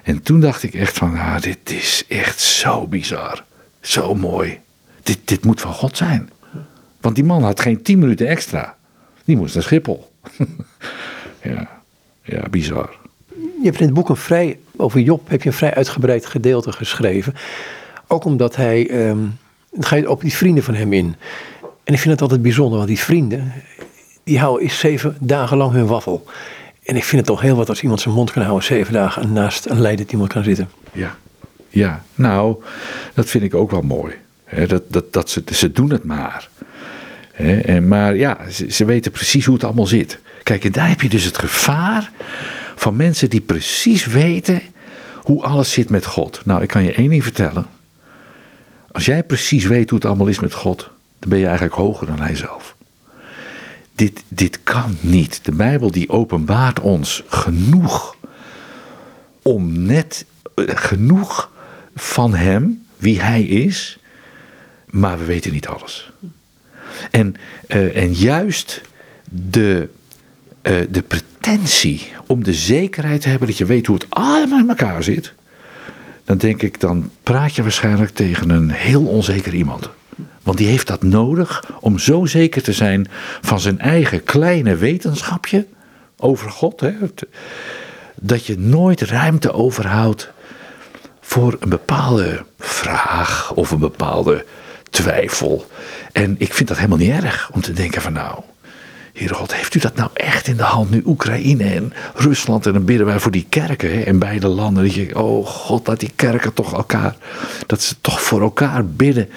[0.03, 3.43] En toen dacht ik echt van, ah, dit is echt zo bizar.
[3.81, 4.59] Zo mooi.
[5.03, 6.29] Dit, dit moet van God zijn.
[7.01, 8.75] Want die man had geen tien minuten extra.
[9.23, 10.11] Die moest naar Schiphol.
[11.41, 11.81] ja,
[12.23, 12.97] ja, bizar.
[13.35, 16.71] Je hebt in het boek een vrij, over Job heb je een vrij uitgebreid gedeelte
[16.71, 17.33] geschreven.
[18.07, 19.37] Ook omdat hij, um,
[19.71, 21.15] dan ga je op die vrienden van hem in.
[21.85, 23.53] En ik vind het altijd bijzonder, want die vrienden,
[24.23, 26.25] die houden is zeven dagen lang hun waffel.
[26.83, 29.33] En ik vind het toch heel wat als iemand zijn mond kan houden zeven dagen
[29.33, 30.69] naast een leidend iemand kan zitten.
[30.91, 31.15] Ja,
[31.69, 32.03] ja.
[32.15, 32.63] nou,
[33.13, 34.13] dat vind ik ook wel mooi.
[34.67, 36.49] dat, dat, dat ze, ze doen het maar.
[37.31, 40.19] en, maar ja, ze, ze weten precies hoe het allemaal zit.
[40.43, 42.11] Kijk, en daar heb je dus het gevaar
[42.75, 44.61] van mensen die precies weten
[45.15, 46.41] hoe alles zit met God.
[46.45, 47.65] Nou, ik kan je één ding vertellen.
[48.91, 52.07] Als jij precies weet hoe het allemaal is met God, dan ben je eigenlijk hoger
[52.07, 52.75] dan Hij zelf.
[53.95, 55.39] Dit, dit kan niet.
[55.45, 58.15] De Bijbel die openbaart ons genoeg
[59.41, 61.51] om net eh, genoeg
[61.95, 63.97] van Hem, wie Hij is,
[64.85, 66.11] maar we weten niet alles.
[67.11, 67.35] En,
[67.67, 68.81] uh, en juist
[69.29, 69.89] de,
[70.63, 74.69] uh, de pretentie om de zekerheid te hebben dat je weet hoe het allemaal in
[74.69, 75.33] elkaar zit,
[76.23, 79.89] dan denk ik, dan praat je waarschijnlijk tegen een heel onzeker iemand.
[80.45, 83.07] Want die heeft dat nodig om zo zeker te zijn
[83.41, 85.65] van zijn eigen kleine wetenschapje
[86.17, 86.79] over God.
[86.79, 86.93] Hè,
[88.15, 90.29] dat je nooit ruimte overhoudt
[91.21, 94.45] voor een bepaalde vraag of een bepaalde
[94.89, 95.67] twijfel.
[96.11, 98.39] En ik vind dat helemaal niet erg om te denken van nou,
[99.13, 101.01] Heere God, heeft u dat nou echt in de hand nu?
[101.05, 104.83] Oekraïne en Rusland en dan bidden wij voor die kerken hè, in beide landen.
[104.83, 107.15] Dat je, oh God, laat die kerken toch elkaar,
[107.65, 109.29] dat ze toch voor elkaar bidden.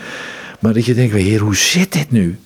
[0.59, 2.38] Maar dat je denkt, heer, hoe zit dit nu?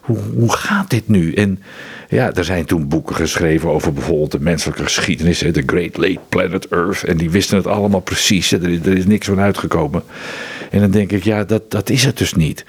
[0.00, 1.32] Hoe, hoe gaat dit nu?
[1.32, 1.62] En
[2.08, 6.68] ja, er zijn toen boeken geschreven over bijvoorbeeld de menselijke geschiedenis, The Great Late Planet
[6.68, 7.04] Earth.
[7.04, 8.52] En die wisten het allemaal precies.
[8.52, 10.02] Er, er is niks van uitgekomen.
[10.70, 12.64] En dan denk ik, ja, dat, dat is het dus niet.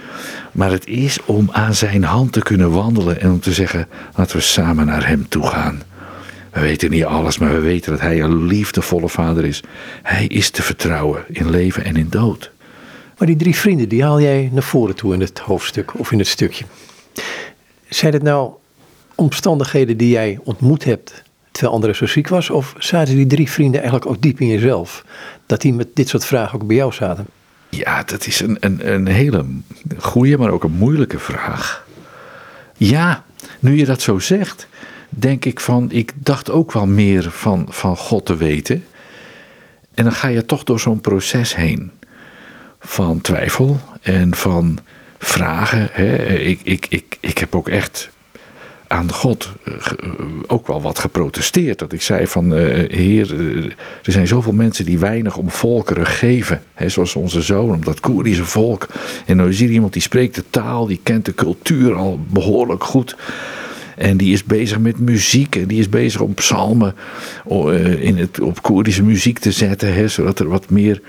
[0.52, 4.36] Maar het is om aan zijn hand te kunnen wandelen en om te zeggen, laten
[4.36, 5.82] we samen naar hem toe gaan.
[6.52, 9.64] We weten niet alles, maar we weten dat hij een liefdevolle vader is.
[10.04, 12.52] Hij is te vertrouwen in leven en in dood.
[13.20, 16.18] Maar die drie vrienden, die haal jij naar voren toe in het hoofdstuk of in
[16.18, 16.66] het stukje.
[17.90, 18.52] Zijn het nou
[19.16, 22.50] omstandigheden die jij ontmoet hebt terwijl André zo ziek was?
[22.50, 25.06] Of zaten die drie vrienden eigenlijk ook diep in jezelf?
[25.46, 27.26] Dat die met dit soort vragen ook bij jou zaten?
[27.70, 29.46] Ja, dat is een, een, een hele
[29.98, 31.88] goede, maar ook een moeilijke vraag.
[32.78, 33.24] Ja,
[33.60, 34.68] nu je dat zo zegt,
[35.10, 38.86] denk ik van, ik dacht ook wel meer van, van God te weten.
[39.94, 41.92] En dan ga je toch door zo'n proces heen
[42.80, 44.80] van twijfel en van
[45.18, 45.90] vragen.
[45.92, 46.36] Hè.
[46.36, 48.10] Ik, ik, ik, ik heb ook echt
[48.90, 50.10] aan God eh, eh,
[50.48, 51.80] ook wel wat geprotesteerd.
[51.80, 53.40] Dat ik zei van, uh, heer,
[54.04, 56.62] er zijn zoveel mensen die weinig om volkeren geven.
[56.74, 58.88] Hè, zoals onze zoon, om dat Koerdische volk.
[59.26, 62.84] En dan zie je iemand die spreekt de taal, die kent de cultuur al behoorlijk
[62.84, 63.16] goed.
[64.00, 65.56] En die is bezig met muziek.
[65.56, 66.96] En die is bezig om psalmen
[68.00, 69.94] in het, op Koerdische muziek te zetten.
[69.94, 71.02] Hè, zodat er wat meer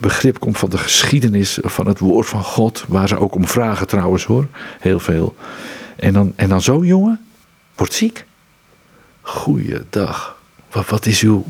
[0.00, 2.84] begrip komt van de geschiedenis van het woord van God.
[2.88, 4.46] Waar ze ook om vragen trouwens hoor.
[4.80, 5.34] Heel veel.
[5.96, 7.20] En dan, en dan zo'n jongen
[7.74, 8.24] wordt ziek.
[9.20, 10.42] Goeiedag.
[10.70, 11.44] Wat, wat is uw.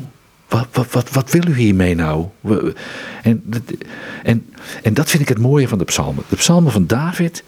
[0.47, 2.25] Wat, wat, wat, wat wil u hiermee nou?
[3.23, 3.43] En,
[4.23, 4.45] en,
[4.83, 6.23] en dat vind ik het mooie van de psalmen.
[6.29, 7.43] De psalmen van David,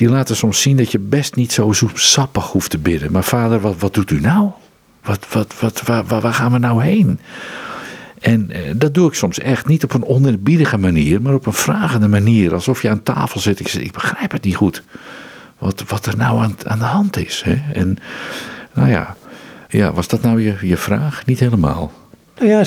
[0.00, 3.12] die laten soms zien dat je best niet zo zoetsappig hoeft te bidden.
[3.12, 4.50] Maar vader, wat, wat doet u nou?
[5.02, 7.20] Wat, wat, wat, waar, waar gaan we nou heen?
[8.18, 11.52] En eh, dat doe ik soms echt niet op een oneerbiedige manier, maar op een
[11.52, 12.54] vragende manier.
[12.54, 13.60] Alsof je aan tafel zit.
[13.60, 14.82] Ik zeg, ik begrijp het niet goed
[15.58, 17.42] wat, wat er nou aan, aan de hand is.
[17.44, 17.62] Hè?
[17.72, 17.98] En
[18.74, 19.16] nou ja,
[19.68, 21.26] ja, was dat nou je, je vraag?
[21.26, 21.92] Niet helemaal.
[22.40, 22.60] Ja,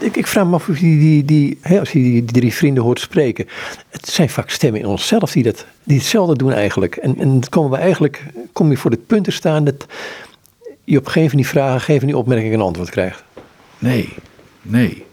[0.00, 2.82] ik, ik, vraag me af of die, die, die, als je die, die, drie vrienden
[2.82, 3.46] hoort spreken.
[3.88, 6.96] Het zijn vaak stemmen in onszelf die, dat, die hetzelfde doen eigenlijk.
[6.96, 9.86] En, en dan komen we eigenlijk, kom je voor het punt te staan dat
[10.84, 13.24] je op geen van die vragen, geen van die opmerkingen een antwoord krijgt.
[13.78, 14.08] Nee,
[14.62, 15.04] nee.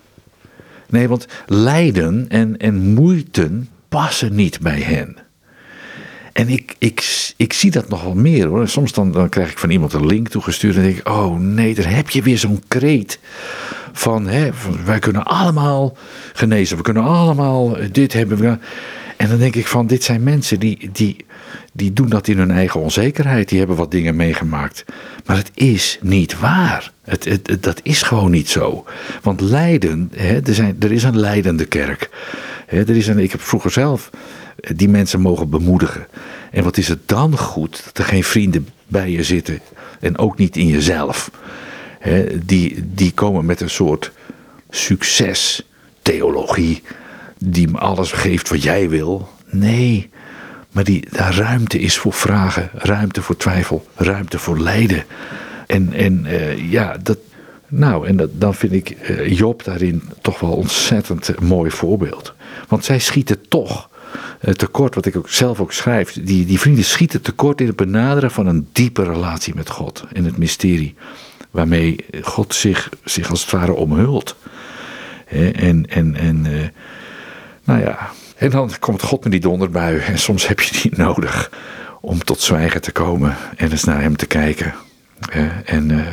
[0.89, 3.51] Nee, want lijden en, en moeite
[3.89, 5.17] passen niet bij hen.
[6.33, 8.67] En ik, ik, ik zie dat nog wel meer hoor.
[8.67, 11.75] Soms dan, dan krijg ik van iemand een link toegestuurd en denk ik, oh nee,
[11.75, 13.19] daar heb je weer zo'n kreet
[13.97, 14.49] van, hè,
[14.85, 15.97] wij kunnen allemaal
[16.33, 18.61] genezen, we kunnen allemaal dit hebben.
[19.17, 21.25] En dan denk ik van, dit zijn mensen die, die,
[21.73, 23.49] die doen dat in hun eigen onzekerheid.
[23.49, 24.85] Die hebben wat dingen meegemaakt.
[25.25, 26.91] Maar het is niet waar.
[27.03, 28.85] Het, het, dat is gewoon niet zo.
[29.21, 32.09] Want lijden, hè, er, zijn, er is een leidende kerk.
[32.65, 34.09] Hè, er is een, ik heb vroeger zelf
[34.55, 36.07] die mensen mogen bemoedigen.
[36.51, 39.59] En wat is het dan goed dat er geen vrienden bij je zitten.
[39.99, 41.31] En ook niet in jezelf.
[42.43, 44.11] Die, die komen met een soort
[44.69, 46.83] succestheologie.
[47.37, 49.29] Die me alles geeft wat jij wil.
[49.49, 50.09] Nee,
[50.71, 55.03] maar die, daar ruimte is voor vragen, ruimte voor twijfel, ruimte voor lijden.
[55.67, 57.17] En, en uh, ja, dat,
[57.67, 62.33] nou, en dat, dan vind ik uh, Job daarin toch wel ontzettend mooi voorbeeld.
[62.67, 63.89] Want zij schieten toch
[64.41, 66.13] uh, tekort, wat ik ook zelf ook schrijf.
[66.13, 70.03] Die, die vrienden schieten tekort in het benaderen van een diepe relatie met God.
[70.13, 70.95] In het mysterie.
[71.55, 74.35] Waarmee God zich, zich als het ware omhult.
[75.53, 76.41] en, en, en
[77.63, 79.99] nou ja, en dan komt God met die donderbui.
[79.99, 81.51] En soms heb je die nodig
[82.01, 83.35] om tot zwijgen te komen.
[83.55, 84.73] En eens naar hem te kijken.
[85.65, 86.05] en, uh,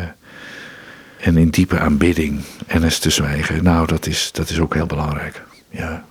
[1.21, 2.41] en in diepe aanbidding.
[2.67, 3.65] En eens te zwijgen.
[3.65, 5.43] Nou, dat is, dat is ook heel belangrijk.
[5.71, 6.05] Ja.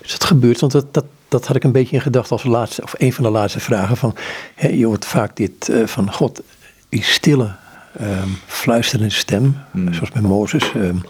[0.00, 0.60] Is dat gebeurd?
[0.60, 3.24] Want dat, dat, dat had ik een beetje in gedachten als laatste, of een van
[3.24, 3.96] de laatste vragen.
[3.96, 4.16] Van,
[4.56, 6.42] je hoort vaak dit uh, van God,
[6.88, 7.54] die stille,
[8.00, 9.56] um, fluisterende stem.
[9.72, 9.94] Mm.
[9.94, 10.72] Zoals bij Mozes.
[10.76, 11.02] Um,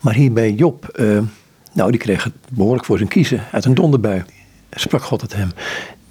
[0.00, 0.96] maar hier bij Job.
[1.00, 1.18] Uh,
[1.72, 4.24] nou, die kreeg het behoorlijk voor zijn kiezen uit een donderbui.
[4.70, 5.50] Sprak God het hem.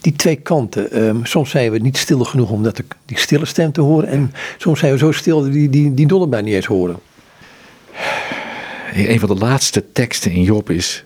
[0.02, 1.04] Die twee kanten.
[1.04, 4.10] Um, soms zijn we niet stil genoeg om dat, die stille stem te horen.
[4.10, 7.00] En soms zijn we zo stil dat die, die, die donderbui niet eens horen.
[8.94, 11.04] Een van de laatste teksten in Job is...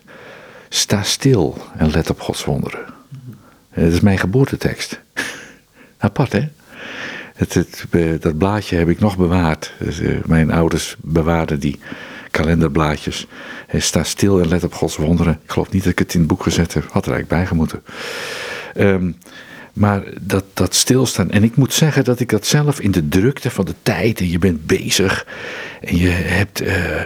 [0.69, 2.79] Sta stil en let op Gods wonderen.
[3.75, 4.99] Dat is mijn geboortetekst.
[5.97, 6.47] Apart, hè?
[7.37, 7.85] Het, het,
[8.21, 9.73] dat blaadje heb ik nog bewaard.
[9.79, 11.79] Dus, uh, mijn ouders bewaarden die
[12.31, 13.27] kalenderblaadjes.
[13.77, 15.39] sta stil en let op Gods wonderen.
[15.43, 16.83] Ik geloof niet dat ik het in het boek gezet heb.
[16.83, 17.83] Had er eigenlijk bij gemoeten.
[18.77, 19.17] Um,
[19.73, 21.31] maar dat, dat stilstaan.
[21.31, 24.19] En ik moet zeggen dat ik dat zelf in de drukte van de tijd.
[24.19, 25.25] En je bent bezig.
[25.81, 27.01] En je hebt, uh,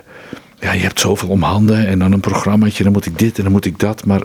[0.60, 1.88] ja, je hebt zoveel om handen.
[1.88, 2.84] En dan een programmaatje.
[2.84, 4.06] Dan moet ik dit en dan moet ik dat.
[4.06, 4.22] Maar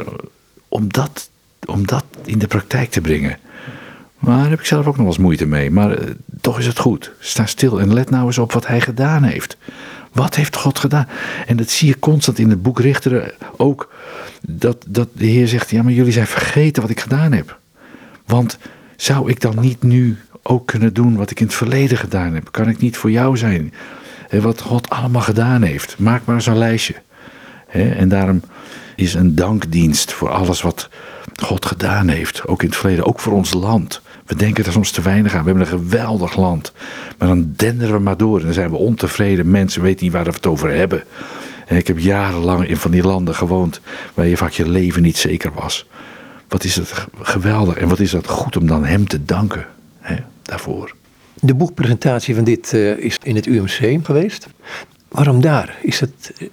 [0.69, 1.31] om dat,
[1.65, 3.39] om dat in de praktijk te brengen.
[4.19, 5.71] Maar daar heb ik zelf ook nog wel eens moeite mee.
[5.71, 6.11] Maar uh,
[6.41, 7.13] toch is het goed.
[7.19, 9.57] Sta stil en let nou eens op wat hij gedaan heeft.
[10.13, 11.09] Wat heeft God gedaan?
[11.47, 13.93] En dat zie je constant in het boek Richteren ook.
[14.49, 17.59] Dat, dat de Heer zegt: Ja, maar jullie zijn vergeten wat ik gedaan heb.
[18.27, 18.59] Want
[18.97, 22.53] zou ik dan niet nu ook kunnen doen wat ik in het verleden gedaan heb?
[22.53, 23.73] Kan ik niet voor jou zijn?
[24.29, 25.99] En wat God allemaal gedaan heeft.
[25.99, 26.95] Maak maar een lijstje.
[27.71, 28.43] En daarom
[28.97, 30.89] is een dankdienst voor alles wat
[31.43, 32.47] God gedaan heeft.
[32.47, 34.01] Ook in het verleden, ook voor ons land.
[34.27, 35.45] We denken er soms te weinig aan.
[35.45, 36.73] We hebben een geweldig land.
[37.19, 38.39] Maar dan denderen we maar door.
[38.39, 39.51] En dan zijn we ontevreden.
[39.51, 41.05] Mensen weten niet waar we het over hebben.
[41.67, 43.81] En ik heb jarenlang in van die landen gewoond.
[44.15, 45.87] Waar je vaak je leven niet zeker was.
[46.49, 47.77] Wat is het geweldig.
[47.77, 49.67] En wat is dat goed om dan hem te danken.
[50.01, 50.95] Hè, daarvoor.
[51.41, 54.47] De boekpresentatie van dit uh, is in het UMC geweest.
[55.09, 55.77] Waarom daar?
[55.83, 56.49] Is het uh,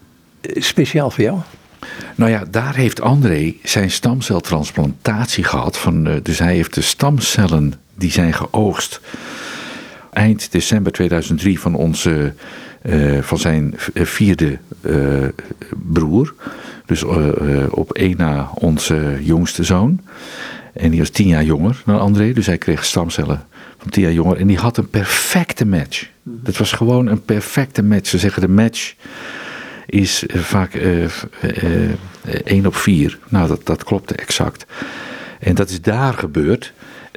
[0.62, 1.40] speciaal voor jou?
[2.16, 5.78] Nou ja, daar heeft André zijn stamceltransplantatie gehad.
[5.78, 9.02] Van, uh, dus hij heeft de stamcellen die zijn geoogst
[10.12, 12.34] eind december 2003 van, onze,
[12.84, 15.28] uh, van zijn vierde uh,
[15.72, 16.34] broer.
[16.86, 17.04] Dus
[17.70, 20.00] op één na onze jongste zoon.
[20.74, 23.46] En die was tien jaar jonger dan André, dus hij kreeg stamcellen
[23.78, 24.38] van tien jaar jonger.
[24.38, 26.08] En die had een perfecte match.
[26.24, 28.10] Dat was gewoon een perfecte match.
[28.10, 28.94] Ze zeggen de match
[29.86, 31.10] is vaak uh, uh,
[32.44, 33.20] 1 op 4.
[33.28, 34.66] Nou, dat, dat klopte exact.
[35.40, 36.74] En dat is daar gebeurd.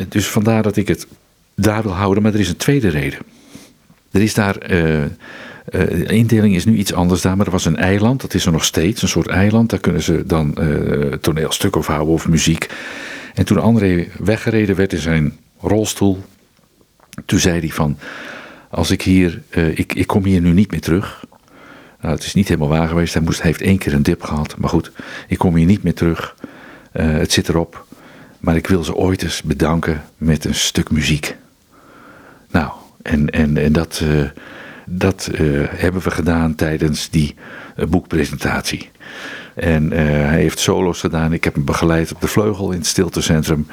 [0.09, 1.07] Dus vandaar dat ik het
[1.55, 2.23] daar wil houden.
[2.23, 3.19] Maar er is een tweede reden.
[4.11, 4.59] Er is daar.
[4.59, 8.53] De indeling is nu iets anders daar, maar er was een eiland, dat is er
[8.53, 9.71] nog steeds, een soort eiland.
[9.71, 12.69] Daar kunnen ze dan uh, toneelstuk houden of muziek.
[13.35, 16.25] En toen André weggereden werd in zijn rolstoel,
[17.25, 17.99] toen zei hij van,
[18.71, 19.43] als ik hier,
[19.75, 21.25] ik, ik kom hier nu niet meer terug.
[22.07, 23.15] Nou, het is niet helemaal waar geweest.
[23.15, 24.57] Hij, moest, heeft één keer een dip gehad.
[24.57, 24.93] Maar goed,
[25.29, 26.35] ik kom hier niet meer terug.
[26.93, 27.85] Uh, het zit erop.
[28.39, 31.37] Maar ik wil ze ooit eens bedanken met een stuk muziek.
[32.51, 32.71] Nou,
[33.03, 34.25] en, en, en dat, uh,
[34.85, 37.35] dat uh, hebben we gedaan tijdens die
[37.89, 38.91] boekpresentatie.
[39.55, 41.33] En hij heeft solo's gedaan.
[41.33, 43.67] Ik heb hem begeleid op de vleugel in het stiltecentrum.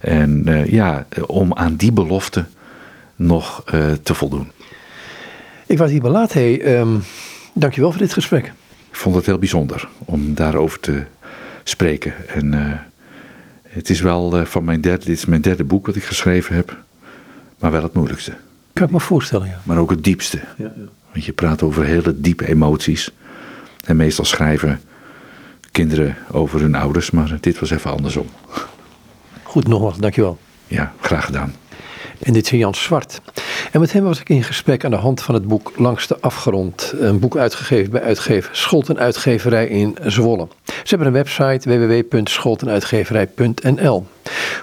[0.00, 2.44] En ja, om aan die belofte
[3.16, 3.64] nog
[4.02, 4.50] te voldoen.
[5.66, 6.32] Ik was hier belaat.
[6.32, 7.02] Hey, um
[7.58, 8.46] Dankjewel voor dit gesprek.
[8.88, 11.04] Ik vond het heel bijzonder om daarover te
[11.64, 12.28] spreken.
[12.28, 12.78] En eh,
[13.62, 16.76] het is wel van mijn derde, dit is mijn derde boek wat ik geschreven heb,
[17.58, 18.36] maar wel het moeilijkste.
[18.72, 19.60] Kan ik me voorstellen, ja.
[19.62, 20.40] Maar ook het diepste.
[20.56, 20.82] ja, ja.
[21.12, 23.10] Want je praat over hele diepe emoties.
[23.84, 24.80] En meestal schrijven
[25.70, 28.26] kinderen over hun ouders, maar dit was even andersom.
[29.42, 30.38] Goed, nogmaals, dankjewel.
[30.66, 31.54] Ja, graag gedaan.
[32.22, 33.20] En dit is Jan Zwart.
[33.72, 36.20] En met hem was ik in gesprek aan de hand van het boek Langs de
[36.20, 36.94] Afgrond.
[36.98, 40.48] Een boek uitgegeven bij uitgever Scholten Uitgeverij in Zwolle.
[40.64, 44.06] Ze hebben een website www.scholtenuitgeverij.nl.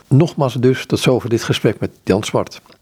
[0.08, 2.62] Nogmaals dus tot zover dit gesprek met Jan Zwart.